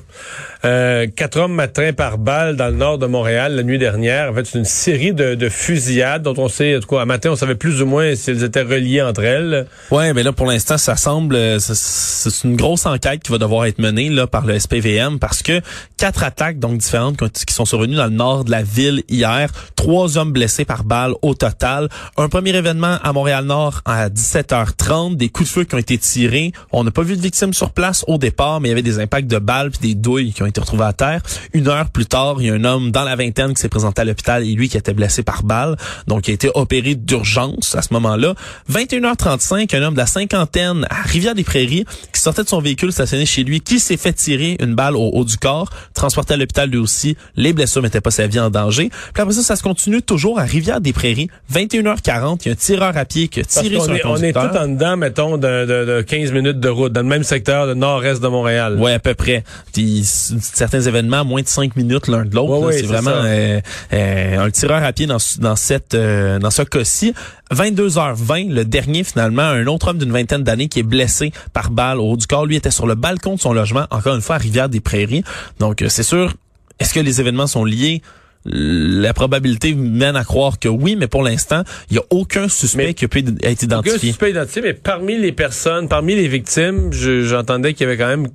Euh, 0.65 1.05
quatre 1.15 1.37
hommes 1.39 1.53
matin 1.53 1.93
par 1.93 2.17
balle 2.17 2.55
dans 2.55 2.67
le 2.67 2.73
nord 2.75 2.97
de 2.97 3.05
Montréal 3.05 3.55
la 3.55 3.63
nuit 3.63 3.77
dernière. 3.77 4.31
En 4.31 4.33
fait, 4.33 4.45
c'est 4.45 4.57
une 4.57 4.65
série 4.65 5.13
de, 5.13 5.35
de 5.35 5.47
fusillades 5.47 6.23
dont 6.23 6.33
on 6.37 6.49
sait, 6.49 6.75
en 6.75 6.79
tout 6.79 6.87
cas, 6.87 7.01
à 7.01 7.05
matin, 7.05 7.29
on 7.31 7.35
savait 7.35 7.55
plus 7.55 7.81
ou 7.81 7.85
moins 7.85 8.15
si 8.15 8.31
elles 8.31 8.43
étaient 8.43 8.63
reliées 8.63 9.01
entre 9.01 9.23
elles. 9.23 9.67
Ouais, 9.91 10.11
mais 10.13 10.23
là 10.23 10.31
pour 10.33 10.47
l'instant, 10.47 10.77
ça 10.77 10.95
semble 10.95 11.35
euh, 11.35 11.59
c'est- 11.59 12.43
une 12.43 12.55
grosse 12.55 12.85
enquête 12.85 13.21
qui 13.21 13.31
va 13.31 13.37
devoir 13.37 13.65
être 13.65 13.79
menée 13.79 14.09
là 14.09 14.25
par 14.27 14.45
le 14.45 14.55
SPVM 14.59 15.19
parce 15.19 15.43
que 15.43 15.61
quatre 15.97 16.23
attaques 16.23 16.59
donc 16.59 16.77
différentes 16.79 17.17
qui 17.45 17.53
sont 17.53 17.65
survenues 17.65 17.95
dans 17.95 18.05
le 18.05 18.09
nord 18.11 18.43
de 18.45 18.51
la 18.51 18.63
ville 18.63 19.03
hier, 19.07 19.49
trois 19.75 20.17
hommes 20.17 20.31
blessés 20.31 20.65
par 20.65 20.83
balle 20.83 21.13
au 21.21 21.33
total. 21.35 21.89
Un 22.17 22.27
premier 22.29 22.55
événement 22.55 22.97
à 23.03 23.13
Montréal-Nord 23.13 23.81
à 23.85 24.09
17h30, 24.09 25.15
des 25.15 25.29
coups 25.29 25.49
de 25.49 25.53
feu 25.53 25.63
qui 25.63 25.75
ont 25.75 25.79
été 25.79 25.97
tirés. 25.97 26.51
On 26.71 26.83
n'a 26.83 26.91
pas 26.91 27.03
vu 27.03 27.15
de 27.15 27.21
victimes 27.21 27.53
sur 27.53 27.71
place 27.71 28.03
au 28.07 28.17
départ, 28.17 28.59
mais 28.61 28.69
il 28.69 28.71
y 28.71 28.73
avait 28.73 28.81
des 28.81 28.99
impacts 28.99 29.27
de 29.27 29.37
balles 29.39 29.58
balles 29.59 29.71
puis 29.71 29.79
des 29.89 29.95
douilles 29.95 30.31
qui 30.33 30.43
ont 30.43 30.45
été 30.45 30.59
retrouvées 30.61 30.85
à 30.85 30.93
terre. 30.93 31.21
Une 31.53 31.67
heure 31.67 31.89
plus 31.89 32.05
tard, 32.05 32.35
il 32.39 32.47
y 32.47 32.49
a 32.49 32.53
un 32.53 32.63
homme 32.63 32.91
dans 32.91 33.03
la 33.03 33.15
vingtaine 33.15 33.53
qui 33.53 33.61
s'est 33.61 33.69
présenté 33.69 34.01
à 34.01 34.05
l'hôpital 34.05 34.43
et 34.43 34.53
lui 34.53 34.69
qui 34.69 34.77
était 34.77 34.93
blessé 34.93 35.23
par 35.23 35.43
balle, 35.43 35.75
donc 36.07 36.27
il 36.27 36.31
a 36.31 36.33
été 36.33 36.49
opéré 36.53 36.95
d'urgence 36.95 37.75
à 37.75 37.81
ce 37.81 37.93
moment-là. 37.93 38.33
21h35, 38.71 39.75
un 39.75 39.83
homme 39.83 39.93
de 39.93 39.99
la 39.99 40.05
cinquantaine 40.05 40.85
à 40.89 41.01
Rivière-des-Prairies 41.03 41.85
qui 42.13 42.21
sortait 42.21 42.43
de 42.43 42.47
son 42.49 42.61
véhicule 42.61 42.91
stationné 42.91 43.25
chez 43.25 43.43
lui, 43.43 43.61
qui 43.61 43.79
s'est 43.79 43.97
fait 43.97 44.13
tirer 44.13 44.57
une 44.59 44.75
balle 44.75 44.95
au 44.95 45.09
haut 45.13 45.25
du 45.25 45.37
corps, 45.37 45.69
transporté 45.93 46.33
à 46.33 46.37
l'hôpital 46.37 46.69
lui 46.69 46.77
aussi. 46.77 47.15
Les 47.35 47.53
blessures 47.53 47.81
mettaient 47.81 48.01
pas 48.01 48.11
sa 48.11 48.27
vie 48.27 48.39
en 48.39 48.49
danger. 48.49 48.89
Puis 49.13 49.21
après 49.21 49.33
ça, 49.33 49.41
ça 49.43 49.55
se 49.55 49.63
continue 49.63 50.01
toujours 50.01 50.39
à 50.39 50.43
Rivière-des-Prairies. 50.43 51.29
21h40, 51.53 52.39
il 52.41 52.47
y 52.47 52.49
a 52.49 52.51
un 52.53 52.55
tireur 52.55 52.97
à 52.97 53.05
pied 53.05 53.27
qui 53.27 53.39
a 53.41 53.43
Parce 53.43 53.59
tiré 53.59 53.75
qu'on 53.77 53.83
sur 53.83 53.93
un 53.93 53.95
est, 53.95 54.05
on 54.05 54.15
est 54.17 54.33
conducteur. 54.33 54.51
tout 54.51 54.57
en 54.57 54.67
dedans, 54.67 54.97
mettons, 54.97 55.37
de, 55.37 55.65
de, 55.65 55.85
de 55.85 56.01
15 56.01 56.31
minutes 56.31 56.59
de 56.59 56.69
route, 56.69 56.93
dans 56.93 57.01
le 57.01 57.07
même 57.07 57.23
secteur, 57.23 57.65
le 57.65 57.73
nord-est 57.73 58.21
de 58.21 58.27
Montréal. 58.27 58.77
Ouais, 58.79 58.93
à 58.93 58.99
peu 58.99 59.13
près. 59.13 59.43
C- 59.73 60.35
certains 60.41 60.81
événements, 60.81 61.23
moins 61.25 61.41
de 61.41 61.47
cinq 61.47 61.75
minutes 61.75 62.07
l'un 62.07 62.25
de 62.25 62.35
l'autre. 62.35 62.59
Ouais, 62.67 62.73
c'est 62.73 62.85
vraiment 62.85 63.11
euh, 63.13 63.59
euh, 63.93 64.39
un 64.39 64.49
tireur 64.51 64.83
à 64.83 64.91
pied 64.93 65.05
dans, 65.07 65.19
ce- 65.19 65.39
dans 65.39 65.55
cette 65.55 65.93
euh, 65.93 66.39
dans 66.39 66.51
ce 66.51 66.61
cas-ci. 66.63 67.13
22h20, 67.51 68.51
le 68.53 68.65
dernier 68.65 69.03
finalement, 69.03 69.43
un 69.43 69.65
autre 69.67 69.89
homme 69.89 69.97
d'une 69.97 70.11
vingtaine 70.11 70.43
d'années 70.43 70.67
qui 70.67 70.79
est 70.79 70.83
blessé 70.83 71.31
par 71.53 71.71
balle 71.71 71.99
au 71.99 72.11
haut 72.11 72.17
du 72.17 72.27
corps. 72.27 72.45
Lui 72.45 72.55
était 72.55 72.71
sur 72.71 72.87
le 72.87 72.95
balcon 72.95 73.35
de 73.35 73.39
son 73.39 73.53
logement, 73.53 73.85
encore 73.91 74.15
une 74.15 74.21
fois 74.21 74.35
à 74.35 74.39
Rivière-des-Prairies. 74.39 75.23
Donc 75.59 75.81
euh, 75.81 75.89
c'est 75.89 76.03
sûr, 76.03 76.33
est-ce 76.79 76.93
que 76.93 76.99
les 76.99 77.19
événements 77.21 77.47
sont 77.47 77.65
liés? 77.65 78.01
La 78.45 79.13
probabilité 79.13 79.73
mène 79.73 80.15
à 80.15 80.23
croire 80.23 80.59
que 80.59 80.69
oui, 80.69 80.95
mais 80.95 81.07
pour 81.07 81.23
l'instant, 81.23 81.63
il 81.89 81.95
n'y 81.95 81.99
a 81.99 82.03
aucun 82.09 82.47
suspect 82.47 82.85
Mais- 82.87 82.93
qui 82.93 83.03
a 83.03 83.07
pu 83.09 83.19
être 83.19 83.29
Aucun 83.29 83.49
identifié. 83.51 84.09
suspect 84.11 84.31
identifié, 84.31 84.61
mais 84.61 84.73
parmi 84.73 85.17
les 85.17 85.33
personnes, 85.33 85.89
parmi 85.89 86.15
les 86.15 86.27
victimes, 86.29 86.91
je- 86.93 87.23
j'entendais 87.23 87.73
qu'il 87.73 87.85
y 87.85 87.89
avait 87.89 87.97
quand 87.97 88.07
même 88.07 88.27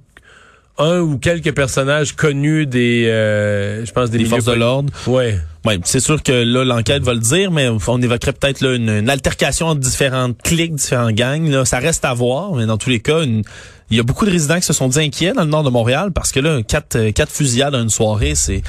un 0.79 1.01
ou 1.01 1.19
quelques 1.19 1.53
personnages 1.55 2.15
connus 2.15 2.67
des, 2.67 3.07
euh, 3.09 3.85
je 3.85 3.93
pense, 3.93 4.11
des, 4.11 4.25
forces 4.25 4.45
de 4.45 4.53
l'ordre. 4.53 4.93
Ouais. 5.07 5.39
Ouais, 5.65 5.79
c'est 5.85 6.01
sûr 6.01 6.23
que 6.23 6.33
là 6.33 6.65
l'enquête 6.65 7.03
va 7.03 7.15
le 7.15 7.21
dire, 7.21 7.51
mais 7.51 7.69
on 7.87 8.03
évoquerait 8.03 8.33
peut-être 8.33 8.61
là 8.61 8.75
une, 8.75 8.91
une 8.91 9.09
altercation 9.09 9.69
entre 9.69 9.81
différentes 9.81 10.41
cliques, 10.43 10.75
différents 10.75 11.11
gangs. 11.13 11.49
Là, 11.49 11.65
ça 11.65 11.79
reste 11.79 12.05
à 12.05 12.13
voir, 12.13 12.53
mais 12.55 12.67
dans 12.67 12.77
tous 12.77 12.91
les 12.91 13.01
cas, 13.01 13.23
une- 13.23 13.43
il 13.91 13.97
y 13.97 14.01
a 14.01 14.03
beaucoup 14.03 14.27
de 14.27 14.31
résidents 14.31 14.57
qui 14.57 14.63
se 14.67 14.73
sont 14.73 14.89
dit 14.89 14.99
inquiets 14.99 15.33
dans 15.33 15.45
le 15.45 15.51
nord 15.51 15.63
de 15.63 15.71
Montréal 15.71 16.11
parce 16.13 16.33
que 16.33 16.41
là, 16.41 16.63
quatre, 16.63 16.97
euh, 16.97 17.13
quatre 17.13 17.31
fusillades 17.31 17.73
dans 17.73 17.83
une 17.83 17.91
soirée, 17.91 18.35
c'est 18.35 18.63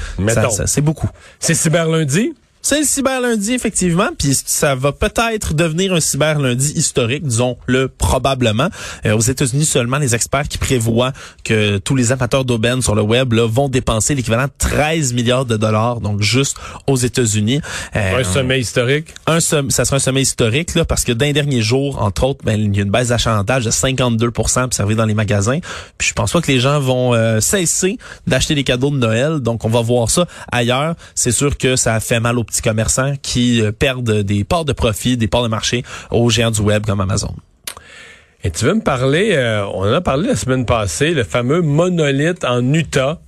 c'est 0.66 0.80
beaucoup. 0.82 1.08
C'est 1.40 1.54
cyber 1.54 1.88
lundi? 1.88 2.34
C'est 2.68 2.80
le 2.80 2.84
cyber 2.84 3.20
lundi 3.20 3.52
effectivement, 3.52 4.08
puis 4.18 4.36
ça 4.44 4.74
va 4.74 4.90
peut-être 4.90 5.54
devenir 5.54 5.92
un 5.94 6.00
cyber 6.00 6.40
lundi 6.40 6.72
historique, 6.72 7.24
disons-le 7.24 7.86
probablement. 7.86 8.70
Euh, 9.04 9.14
aux 9.16 9.20
États-Unis 9.20 9.66
seulement, 9.66 9.98
les 9.98 10.16
experts 10.16 10.48
qui 10.48 10.58
prévoient 10.58 11.12
que 11.44 11.78
tous 11.78 11.94
les 11.94 12.10
amateurs 12.10 12.44
d'aubaine 12.44 12.82
sur 12.82 12.96
le 12.96 13.02
web 13.02 13.34
là, 13.34 13.46
vont 13.46 13.68
dépenser 13.68 14.16
l'équivalent 14.16 14.46
de 14.46 14.52
13 14.58 15.12
milliards 15.12 15.44
de 15.44 15.56
dollars, 15.56 16.00
donc 16.00 16.22
juste 16.22 16.56
aux 16.88 16.96
États-Unis. 16.96 17.60
Euh, 17.94 18.18
Un 18.18 18.24
sommet 18.24 18.58
historique? 18.58 19.14
un 19.28 19.38
somm- 19.38 19.70
ça 19.70 19.84
sera 19.84 19.98
un 19.98 20.00
sommet 20.00 20.22
historique 20.22 20.74
là 20.74 20.84
parce 20.84 21.04
que 21.04 21.12
dans 21.12 21.24
les 21.24 21.32
derniers 21.32 21.62
jours 21.62 22.02
entre 22.02 22.24
autres 22.24 22.44
ben, 22.44 22.58
il 22.60 22.74
y 22.76 22.80
a 22.80 22.82
une 22.82 22.90
baisse 22.90 23.08
d'achalandage 23.08 23.64
de 23.64 23.70
52% 23.70 24.64
observée 24.64 24.96
dans 24.96 25.04
les 25.06 25.14
magasins 25.14 25.60
puis 25.98 26.08
je 26.08 26.14
pense 26.14 26.32
pas 26.32 26.40
que 26.40 26.50
les 26.50 26.58
gens 26.58 26.80
vont 26.80 27.14
euh, 27.14 27.38
cesser 27.38 27.96
d'acheter 28.26 28.56
des 28.56 28.64
cadeaux 28.64 28.90
de 28.90 28.96
Noël 28.96 29.38
donc 29.38 29.64
on 29.64 29.68
va 29.68 29.82
voir 29.82 30.10
ça 30.10 30.26
ailleurs 30.50 30.96
c'est 31.14 31.30
sûr 31.30 31.56
que 31.56 31.76
ça 31.76 32.00
fait 32.00 32.18
mal 32.18 32.38
aux 32.38 32.44
petits 32.44 32.55
commerçants 32.62 33.14
qui 33.22 33.62
euh, 33.62 33.72
perdent 33.72 34.22
des 34.22 34.44
parts 34.44 34.64
de 34.64 34.72
profit 34.72 35.16
des 35.16 35.28
parts 35.28 35.42
de 35.42 35.48
marché 35.48 35.84
aux 36.10 36.28
géants 36.30 36.50
du 36.50 36.60
web 36.60 36.84
comme 36.86 37.00
Amazon 37.00 37.34
Et 38.44 38.50
tu 38.50 38.64
veux 38.64 38.74
me 38.74 38.82
parler, 38.82 39.32
euh, 39.34 39.64
on 39.66 39.82
en 39.82 39.92
a 39.92 40.00
parlé 40.00 40.28
la 40.28 40.36
semaine 40.36 40.66
passée, 40.66 41.12
le 41.12 41.24
fameux 41.24 41.62
monolithe 41.62 42.44
en 42.44 42.72
Utah. 42.72 43.20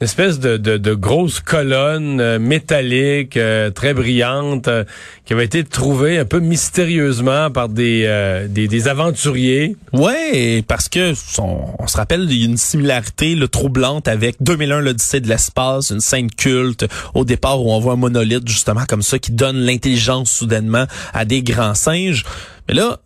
Une 0.00 0.04
espèce 0.04 0.38
de, 0.38 0.56
de, 0.56 0.76
de 0.76 0.94
grosse 0.94 1.40
colonne 1.40 2.20
euh, 2.20 2.38
métallique, 2.38 3.36
euh, 3.36 3.70
très 3.70 3.94
brillante, 3.94 4.68
euh, 4.68 4.84
qui 5.24 5.32
avait 5.32 5.44
été 5.44 5.64
trouvée 5.64 6.18
un 6.18 6.24
peu 6.24 6.38
mystérieusement 6.38 7.50
par 7.50 7.68
des, 7.68 8.04
euh, 8.06 8.46
des, 8.48 8.86
aventuriers. 8.86 9.74
Ouais, 9.92 10.62
parce 10.68 10.88
que 10.88 11.14
on, 11.40 11.86
se 11.88 11.96
rappelle 11.96 12.30
il 12.30 12.44
une 12.44 12.56
similarité 12.56 13.36
troublante 13.50 14.06
avec 14.06 14.36
2001 14.40 14.80
l'Odyssée 14.80 15.20
de 15.20 15.28
l'espace, 15.28 15.90
une 15.90 16.00
scène 16.00 16.30
culte 16.30 16.86
au 17.14 17.24
départ 17.24 17.60
où 17.60 17.72
on 17.72 17.80
voit 17.80 17.94
un 17.94 17.96
monolithe 17.96 18.46
justement 18.46 18.84
comme 18.86 19.02
ça 19.02 19.18
qui 19.18 19.32
donne 19.32 19.56
l'intelligence 19.56 20.30
soudainement 20.30 20.86
à 21.12 21.24
des 21.24 21.42
grands 21.42 21.74
singes. 21.74 22.24
Mais 22.68 22.74
là, 22.74 23.00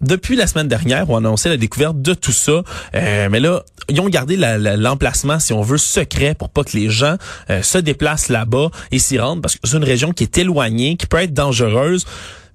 depuis 0.00 0.36
la 0.36 0.46
semaine 0.46 0.68
dernière, 0.68 1.08
on 1.10 1.16
a 1.16 1.18
annoncé 1.18 1.48
la 1.48 1.56
découverte 1.56 2.00
de 2.00 2.14
tout 2.14 2.32
ça. 2.32 2.62
Euh, 2.94 3.28
mais 3.30 3.40
là, 3.40 3.62
ils 3.88 4.00
ont 4.00 4.08
gardé 4.08 4.36
la- 4.36 4.58
la- 4.58 4.76
l'emplacement, 4.76 5.38
si 5.38 5.52
on 5.52 5.62
veut, 5.62 5.78
secret 5.78 6.34
pour 6.34 6.50
pas 6.50 6.64
que 6.64 6.76
les 6.76 6.90
gens 6.90 7.16
euh, 7.50 7.62
se 7.62 7.78
déplacent 7.78 8.28
là-bas 8.28 8.70
et 8.90 8.98
s'y 8.98 9.18
rendent, 9.18 9.42
parce 9.42 9.56
que 9.56 9.60
c'est 9.64 9.76
une 9.76 9.84
région 9.84 10.12
qui 10.12 10.24
est 10.24 10.38
éloignée, 10.38 10.96
qui 10.96 11.06
peut 11.06 11.18
être 11.18 11.34
dangereuse. 11.34 12.06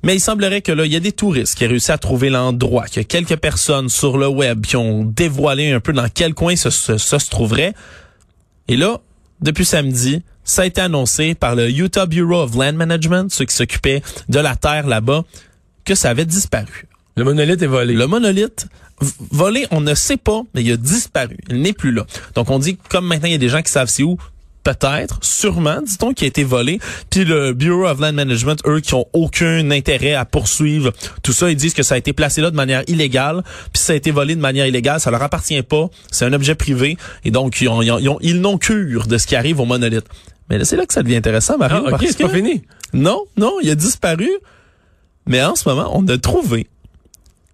Mais 0.06 0.16
il 0.16 0.20
semblerait 0.20 0.62
que 0.62 0.72
là, 0.74 0.86
il 0.86 0.92
y 0.92 0.98
a 0.98 1.00
des 1.00 1.14
touristes 1.14 1.56
qui 1.56 1.66
ont 1.66 1.70
réussi 1.70 1.92
à 1.92 1.98
trouver 1.98 2.30
l'endroit, 2.30 2.86
qu'il 2.88 2.98
y 2.98 3.00
a 3.02 3.04
quelques 3.06 3.38
personnes 3.38 3.88
sur 3.88 4.18
le 4.18 4.28
web 4.28 4.66
qui 4.66 4.76
ont 4.76 5.06
dévoilé 5.06 5.72
un 5.72 5.80
peu 5.80 5.94
dans 5.94 6.08
quel 6.14 6.34
coin 6.34 6.58
ça 6.58 6.70
se 6.72 7.30
trouverait. 7.30 7.74
Et 8.68 8.76
là, 8.76 9.00
depuis 9.40 9.64
samedi, 9.66 10.22
ça 10.44 10.64
a 10.64 10.66
été 10.66 10.82
annoncé 10.82 11.36
par 11.36 11.56
le 11.56 11.70
Utah 11.70 12.06
Bureau 12.06 12.42
of 12.42 12.54
Land 12.54 12.74
Management, 12.74 13.32
ceux 13.32 13.46
qui 13.46 13.56
s'occupaient 13.56 14.02
de 14.28 14.40
la 14.40 14.58
terre 14.58 14.88
là-bas, 14.88 15.24
que 15.86 15.96
ça 15.96 16.10
avait 16.10 16.26
disparu. 16.26 16.86
Le 17.16 17.24
monolithe 17.24 17.62
est 17.62 17.68
volé. 17.68 17.94
Le 17.94 18.08
monolithe 18.08 18.68
volé, 19.32 19.68
on 19.72 19.82
ne 19.82 19.94
sait 19.96 20.18
pas, 20.18 20.42
mais 20.54 20.64
il 20.64 20.72
a 20.72 20.78
disparu. 20.78 21.38
Il 21.50 21.62
n'est 21.62 21.74
plus 21.74 21.92
là. 21.92 22.06
Donc 22.36 22.50
on 22.50 22.60
dit 22.60 22.78
que 22.78 22.88
comme 22.90 23.06
maintenant 23.06 23.28
il 23.28 23.34
y 23.34 23.36
a 23.36 23.40
des 23.40 23.50
gens 23.50 23.62
qui 23.62 23.72
savent 23.72 23.90
c'est 23.90 24.04
où, 24.04 24.18
peut-être, 24.64 25.20
sûrement, 25.22 25.82
dit-on, 25.82 26.14
qui 26.14 26.24
a 26.24 26.28
été 26.28 26.44
volé. 26.46 26.80
Puis 27.10 27.26
le 27.26 27.52
Bureau 27.54 27.86
of 27.86 28.00
Land 28.00 28.14
Management, 28.14 28.62
eux, 28.66 28.80
qui 28.80 28.94
ont 28.94 29.06
aucun 29.12 29.70
intérêt 29.72 30.14
à 30.14 30.24
poursuivre 30.26 30.94
tout 31.22 31.34
ça, 31.34 31.50
ils 31.52 31.56
disent 31.58 31.74
que 31.74 31.84
ça 31.84 31.96
a 31.96 31.98
été 31.98 32.14
placé 32.14 32.40
là 32.42 32.50
de 32.50 32.56
manière 32.56 32.84
illégale, 32.88 33.44
puis 33.74 33.84
ça 33.84 33.92
a 33.94 33.96
été 33.98 34.12
volé 34.12 34.36
de 34.36 34.42
manière 34.42 34.66
illégale, 34.66 35.02
ça 35.02 35.12
leur 35.12 35.22
appartient 35.22 35.62
pas, 35.64 35.90
c'est 36.12 36.24
un 36.26 36.32
objet 36.34 36.56
privé, 36.56 36.98
et 37.26 37.32
donc 37.32 37.60
ils, 37.60 37.68
ont- 37.68 37.82
ils 37.82 37.92
ont- 37.92 38.00
ils 38.00 38.08
ont- 38.10 38.20
ils 38.22 38.40
n'ont 38.40 38.58
cure 38.58 39.06
de 39.06 39.18
ce 39.18 39.28
qui 39.28 39.36
arrive 39.36 39.60
au 39.60 39.66
monolithe. 39.66 40.06
Mais 40.50 40.58
là, 40.58 40.64
c'est 40.66 40.78
là 40.78 40.86
que 40.86 40.94
ça 40.94 41.04
devient 41.04 41.18
intéressant, 41.18 41.58
Mario, 41.58 41.78
Ah, 41.80 41.84
ok, 41.84 41.90
parce 41.92 42.06
c'est 42.06 42.18
que... 42.20 42.24
pas 42.24 42.30
fini. 42.34 42.62
Non, 42.94 43.22
non, 43.36 43.54
il 43.62 43.70
a 43.70 43.76
disparu. 43.76 44.30
Mais 45.28 45.44
en 45.44 45.56
ce 45.56 45.68
moment, 45.68 45.92
on 45.94 46.08
a 46.08 46.18
trouvé, 46.18 46.68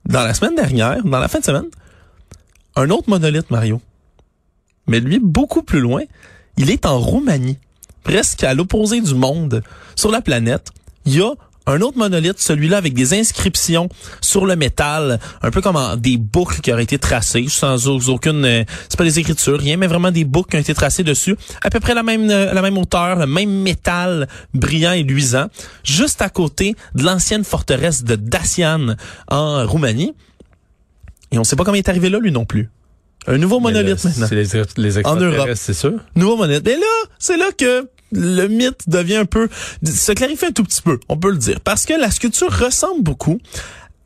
dans 0.10 0.24
la 0.24 0.34
semaine 0.34 0.56
dernière, 0.56 1.04
dans 1.04 1.20
la 1.20 1.28
fin 1.28 1.40
de 1.40 1.46
semaine, 1.46 1.70
un 2.76 2.90
autre 2.90 3.10
monolithe, 3.10 3.52
Mario. 3.52 3.80
Mais 4.88 5.00
lui, 5.00 5.20
beaucoup 5.20 5.62
plus 5.62 5.80
loin, 5.80 6.02
il 6.58 6.72
est 6.72 6.86
en 6.86 7.00
Roumanie, 7.00 7.60
presque 8.04 8.44
à 8.44 8.54
l'opposé 8.56 9.02
du 9.02 9.14
monde, 9.14 9.64
sur 9.96 10.12
la 10.12 10.22
planète. 10.22 10.70
Il 11.06 11.16
y 11.16 11.22
a 11.22 11.34
un 11.70 11.82
autre 11.82 11.98
monolithe, 11.98 12.40
celui-là 12.40 12.78
avec 12.78 12.94
des 12.94 13.14
inscriptions 13.14 13.90
sur 14.22 14.46
le 14.46 14.56
métal, 14.56 15.20
un 15.42 15.52
peu 15.52 15.62
comme 15.62 15.76
en- 15.76 15.96
des 15.96 16.18
boucles 16.18 16.62
qui 16.62 16.74
auraient 16.74 16.84
été 16.84 16.98
tracées, 16.98 17.46
sans 17.48 17.88
au- 17.88 18.00
aucune, 18.10 18.44
euh, 18.44 18.64
c'est 18.90 18.98
pas 18.98 19.04
des 19.04 19.20
écritures, 19.20 19.60
rien, 19.60 19.78
mais 19.78 19.88
vraiment 19.88 20.12
des 20.12 20.26
boucles 20.26 20.50
qui 20.52 20.58
ont 20.58 20.62
été 20.62 20.74
tracées 20.74 21.04
dessus, 21.04 21.36
à 21.64 21.70
peu 21.70 21.80
près 21.80 21.94
la 21.94 22.04
même, 22.04 22.30
euh, 22.30 22.54
la 22.54 22.62
même 22.62 22.78
hauteur, 22.78 23.18
le 23.18 23.28
même 23.28 23.52
métal 23.62 24.28
brillant 24.54 24.94
et 24.94 25.04
luisant, 25.04 25.48
juste 25.84 26.22
à 26.22 26.30
côté 26.30 26.76
de 26.96 27.04
l'ancienne 27.04 27.44
forteresse 27.44 28.04
de 28.04 28.16
Dacian 28.16 28.96
en 29.28 29.66
Roumanie. 29.68 30.14
Et 31.32 31.38
on 31.38 31.44
sait 31.44 31.56
pas 31.56 31.64
comment 31.64 31.76
il 31.76 31.80
est 31.80 31.90
arrivé 31.90 32.10
là, 32.10 32.18
lui 32.20 32.32
non 32.32 32.46
plus. 32.46 32.70
Un 33.28 33.38
nouveau 33.38 33.60
monolithe 33.60 34.04
Mais 34.04 34.10
maintenant. 34.10 34.28
C'est 34.28 34.36
les, 34.78 34.94
les 34.98 35.06
En 35.06 35.16
Europe. 35.18 35.50
c'est 35.54 35.74
sûr. 35.76 36.00
Nouveau 36.16 36.38
monolithe. 36.38 36.68
Et 36.68 36.76
là, 36.78 36.88
c'est 37.20 37.38
là 37.38 37.52
que 37.56 37.88
le 38.12 38.48
mythe 38.48 38.88
devient 38.88 39.18
un 39.18 39.26
peu, 39.26 39.50
se 39.84 40.12
clarifie 40.12 40.46
un 40.46 40.52
tout 40.52 40.64
petit 40.64 40.82
peu, 40.82 41.00
on 41.10 41.18
peut 41.18 41.32
le 41.32 41.38
dire. 41.38 41.60
Parce 41.62 41.86
que 41.86 41.94
la 41.94 42.12
sculpture 42.12 42.52
ressemble 42.52 43.04
beaucoup 43.04 43.40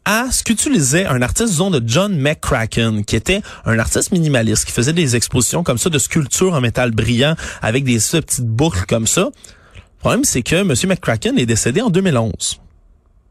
à 0.05 0.27
ce 0.31 0.43
qu'utilisait 0.43 1.05
un 1.05 1.22
artiste, 1.22 1.50
disons, 1.50 1.72
de 1.72 1.81
John 1.86 2.15
McCracken, 2.17 3.05
qui 3.05 3.15
était 3.15 3.41
un 3.65 3.79
artiste 3.79 4.12
minimaliste, 4.12 4.65
qui 4.65 4.72
faisait 4.72 4.93
des 4.93 5.15
expositions 5.15 5.63
comme 5.63 5.77
ça 5.77 5.89
de 5.89 5.98
sculptures 5.98 6.53
en 6.53 6.62
métal 6.62 6.91
brillant 6.91 7.36
avec 7.62 7.86
des 7.86 7.98
petites 7.98 8.45
boucles 8.45 8.86
comme 8.88 9.07
ça. 9.07 9.29
Le 9.75 10.00
problème, 10.00 10.24
c'est 10.25 10.43
que 10.43 10.55
M. 10.55 10.74
McCracken 10.89 11.38
est 11.38 11.45
décédé 11.45 11.81
en 11.81 11.89
2011. 11.89 12.60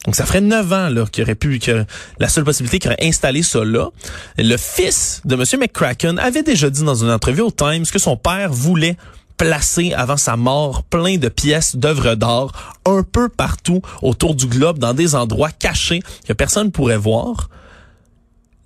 Donc, 0.06 0.16
ça 0.16 0.26
ferait 0.26 0.40
neuf 0.40 0.72
ans 0.72 0.88
là 0.88 1.04
qu'il 1.06 1.22
aurait 1.22 1.36
pu, 1.36 1.58
que 1.58 1.84
la 2.18 2.28
seule 2.28 2.44
possibilité 2.44 2.78
qu'il 2.78 2.90
aurait 2.90 3.06
installé 3.06 3.42
ça 3.42 3.64
là. 3.64 3.90
Le 4.36 4.56
fils 4.56 5.20
de 5.24 5.34
M. 5.34 5.44
McCracken 5.60 6.18
avait 6.18 6.42
déjà 6.42 6.70
dit 6.70 6.82
dans 6.82 7.04
une 7.04 7.10
entrevue 7.10 7.42
au 7.42 7.52
Times 7.52 7.84
que 7.84 7.98
son 7.98 8.16
père 8.16 8.52
voulait 8.52 8.96
placer 9.42 9.92
avant 9.92 10.16
sa 10.16 10.36
mort 10.36 10.84
plein 10.84 11.18
de 11.18 11.28
pièces 11.28 11.74
d'œuvres 11.74 12.14
d'art 12.14 12.76
un 12.86 13.02
peu 13.02 13.28
partout 13.28 13.82
autour 14.00 14.36
du 14.36 14.46
globe 14.46 14.78
dans 14.78 14.94
des 14.94 15.16
endroits 15.16 15.50
cachés 15.50 16.00
que 16.28 16.32
personne 16.32 16.70
pourrait 16.70 16.96
voir. 16.96 17.50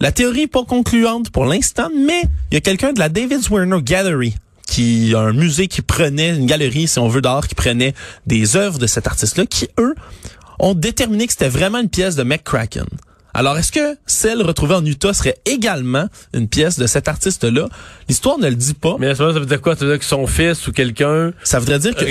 La 0.01 0.13
théorie 0.13 0.43
est 0.43 0.47
pas 0.49 0.65
concluante 0.65 1.31
pour 1.31 1.47
l'instant, 1.47 1.89
mais 1.97 2.25
il 2.51 2.55
y 2.55 2.57
a 2.59 2.61
quelqu'un 2.61 2.93
de 2.93 2.99
la 2.99 3.09
David 3.09 3.41
Werner 3.51 3.81
Gallery 3.83 4.35
qui 4.67 5.15
a 5.15 5.21
un 5.21 5.33
musée 5.33 5.67
qui 5.67 5.81
prenait 5.81 6.37
une 6.37 6.45
galerie 6.45 6.89
si 6.89 6.99
on 6.99 7.09
veut 7.09 7.23
d'art 7.23 7.49
qui 7.49 7.55
prenait 7.55 7.95
des 8.27 8.57
œuvres 8.57 8.79
de 8.79 8.87
cet 8.87 9.07
artiste 9.07 9.39
là 9.39 9.47
qui 9.47 9.69
eux 9.79 9.95
ont 10.59 10.75
déterminé 10.75 11.27
que 11.27 11.33
c'était 11.33 11.49
vraiment 11.49 11.79
une 11.79 11.89
pièce 11.89 12.17
de 12.17 12.23
McCracken. 12.23 12.85
Alors, 13.39 13.59
est-ce 13.59 13.71
que 13.71 13.99
celle 14.07 14.41
retrouvée 14.41 14.77
en 14.77 14.85
Utah 14.85 15.13
serait 15.13 15.37
également 15.45 16.07
une 16.33 16.49
pièce 16.49 16.79
de 16.79 16.87
cet 16.87 17.07
artiste-là? 17.07 17.69
L'histoire 18.09 18.39
ne 18.39 18.49
le 18.49 18.55
dit 18.55 18.73
pas. 18.73 18.97
Mais 18.99 19.15
ça 19.15 19.27
veut 19.27 19.45
dire 19.45 19.61
quoi? 19.61 19.77
Ça 19.77 19.85
veut 19.85 19.91
dire 19.91 19.99
que 19.99 20.07
son 20.07 20.27
fils 20.27 20.67
ou 20.67 20.73
quelqu'un 20.73 21.33
ça 21.45 21.59
voudrait 21.59 21.79
dire 21.79 21.95
que 21.95 22.07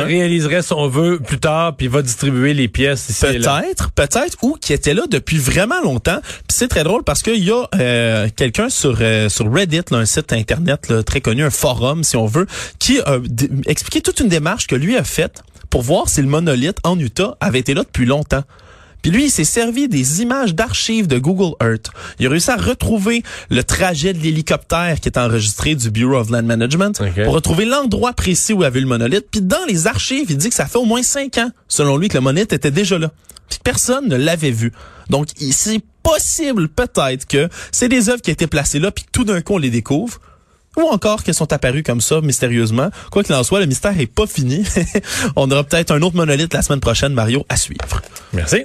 réaliserait, 0.00 0.62
son 0.62 0.88
vœu 0.88 1.20
plus 1.20 1.38
tard 1.38 1.76
puis 1.76 1.86
va 1.86 2.00
distribuer 2.00 2.54
les 2.54 2.68
pièces 2.68 3.10
ici. 3.10 3.26
Peut-être, 3.26 3.90
peut-être, 3.90 4.38
ou 4.40 4.56
qui 4.58 4.72
était 4.72 4.94
là 4.94 5.02
depuis 5.06 5.36
vraiment 5.36 5.82
longtemps. 5.82 6.20
Puis 6.22 6.56
c'est 6.56 6.68
très 6.68 6.82
drôle 6.82 7.04
parce 7.04 7.22
qu'il 7.22 7.44
y 7.44 7.50
a 7.50 7.68
euh, 7.74 8.28
quelqu'un 8.34 8.70
sur 8.70 8.96
euh, 9.02 9.28
sur 9.28 9.52
Reddit, 9.52 9.82
là, 9.90 9.98
un 9.98 10.06
site 10.06 10.32
internet 10.32 10.88
là, 10.88 11.02
très 11.02 11.20
connu, 11.20 11.44
un 11.44 11.50
forum 11.50 12.04
si 12.04 12.16
on 12.16 12.24
veut, 12.24 12.46
qui 12.78 13.00
a 13.00 13.18
expliqué 13.66 14.00
toute 14.00 14.20
une 14.20 14.28
démarche 14.28 14.66
que 14.66 14.76
lui 14.76 14.96
a 14.96 15.04
faite 15.04 15.42
pour 15.68 15.82
voir 15.82 16.08
si 16.08 16.22
le 16.22 16.28
monolithe 16.28 16.78
en 16.84 16.98
Utah 16.98 17.36
avait 17.40 17.58
été 17.58 17.74
là 17.74 17.82
depuis 17.82 18.06
longtemps. 18.06 18.44
Puis 19.04 19.10
lui, 19.10 19.26
il 19.26 19.30
s'est 19.30 19.44
servi 19.44 19.86
des 19.86 20.22
images 20.22 20.54
d'archives 20.54 21.06
de 21.08 21.18
Google 21.18 21.54
Earth. 21.62 21.90
Il 22.18 22.26
a 22.26 22.30
réussi 22.30 22.50
à 22.50 22.56
retrouver 22.56 23.22
le 23.50 23.62
trajet 23.62 24.14
de 24.14 24.18
l'hélicoptère 24.18 24.98
qui 24.98 25.10
est 25.10 25.18
enregistré 25.18 25.74
du 25.74 25.90
Bureau 25.90 26.16
of 26.16 26.30
Land 26.30 26.44
Management 26.44 26.98
Ok. 27.02 27.22
pour 27.24 27.34
retrouver 27.34 27.66
l'endroit 27.66 28.14
précis 28.14 28.54
où 28.54 28.62
avait 28.62 28.80
le 28.80 28.86
monolithe. 28.86 29.26
Puis 29.30 29.42
dans 29.42 29.62
les 29.68 29.86
archives, 29.86 30.30
il 30.30 30.38
dit 30.38 30.48
que 30.48 30.54
ça 30.54 30.64
fait 30.64 30.78
au 30.78 30.86
moins 30.86 31.02
cinq 31.02 31.36
ans, 31.36 31.50
selon 31.68 31.98
lui, 31.98 32.08
que 32.08 32.14
le 32.14 32.22
monolithe 32.22 32.54
était 32.54 32.70
déjà 32.70 32.98
là. 32.98 33.10
Puis 33.50 33.58
que 33.58 33.62
personne 33.62 34.08
ne 34.08 34.16
l'avait 34.16 34.50
vu. 34.50 34.72
Donc, 35.10 35.28
c'est 35.50 35.82
possible, 36.02 36.70
peut-être, 36.70 37.26
que 37.26 37.50
c'est 37.72 37.90
des 37.90 38.08
œuvres 38.08 38.22
qui 38.22 38.30
étaient 38.30 38.46
placées 38.46 38.78
là, 38.78 38.90
puis 38.90 39.04
que 39.04 39.10
tout 39.12 39.24
d'un 39.24 39.42
coup, 39.42 39.56
on 39.56 39.58
les 39.58 39.68
découvre. 39.68 40.18
Ou 40.78 40.88
encore 40.88 41.24
qu'elles 41.24 41.34
sont 41.34 41.52
apparues 41.52 41.82
comme 41.82 42.00
ça, 42.00 42.22
mystérieusement. 42.22 42.88
Quoi 43.10 43.22
qu'il 43.22 43.34
en 43.34 43.44
soit, 43.44 43.60
le 43.60 43.66
mystère 43.66 44.00
est 44.00 44.06
pas 44.06 44.26
fini. 44.26 44.64
on 45.36 45.50
aura 45.50 45.62
peut-être 45.62 45.90
un 45.90 46.00
autre 46.00 46.16
monolithe 46.16 46.54
la 46.54 46.62
semaine 46.62 46.80
prochaine, 46.80 47.12
Mario, 47.12 47.44
à 47.50 47.56
suivre. 47.58 48.00
Merci. 48.32 48.64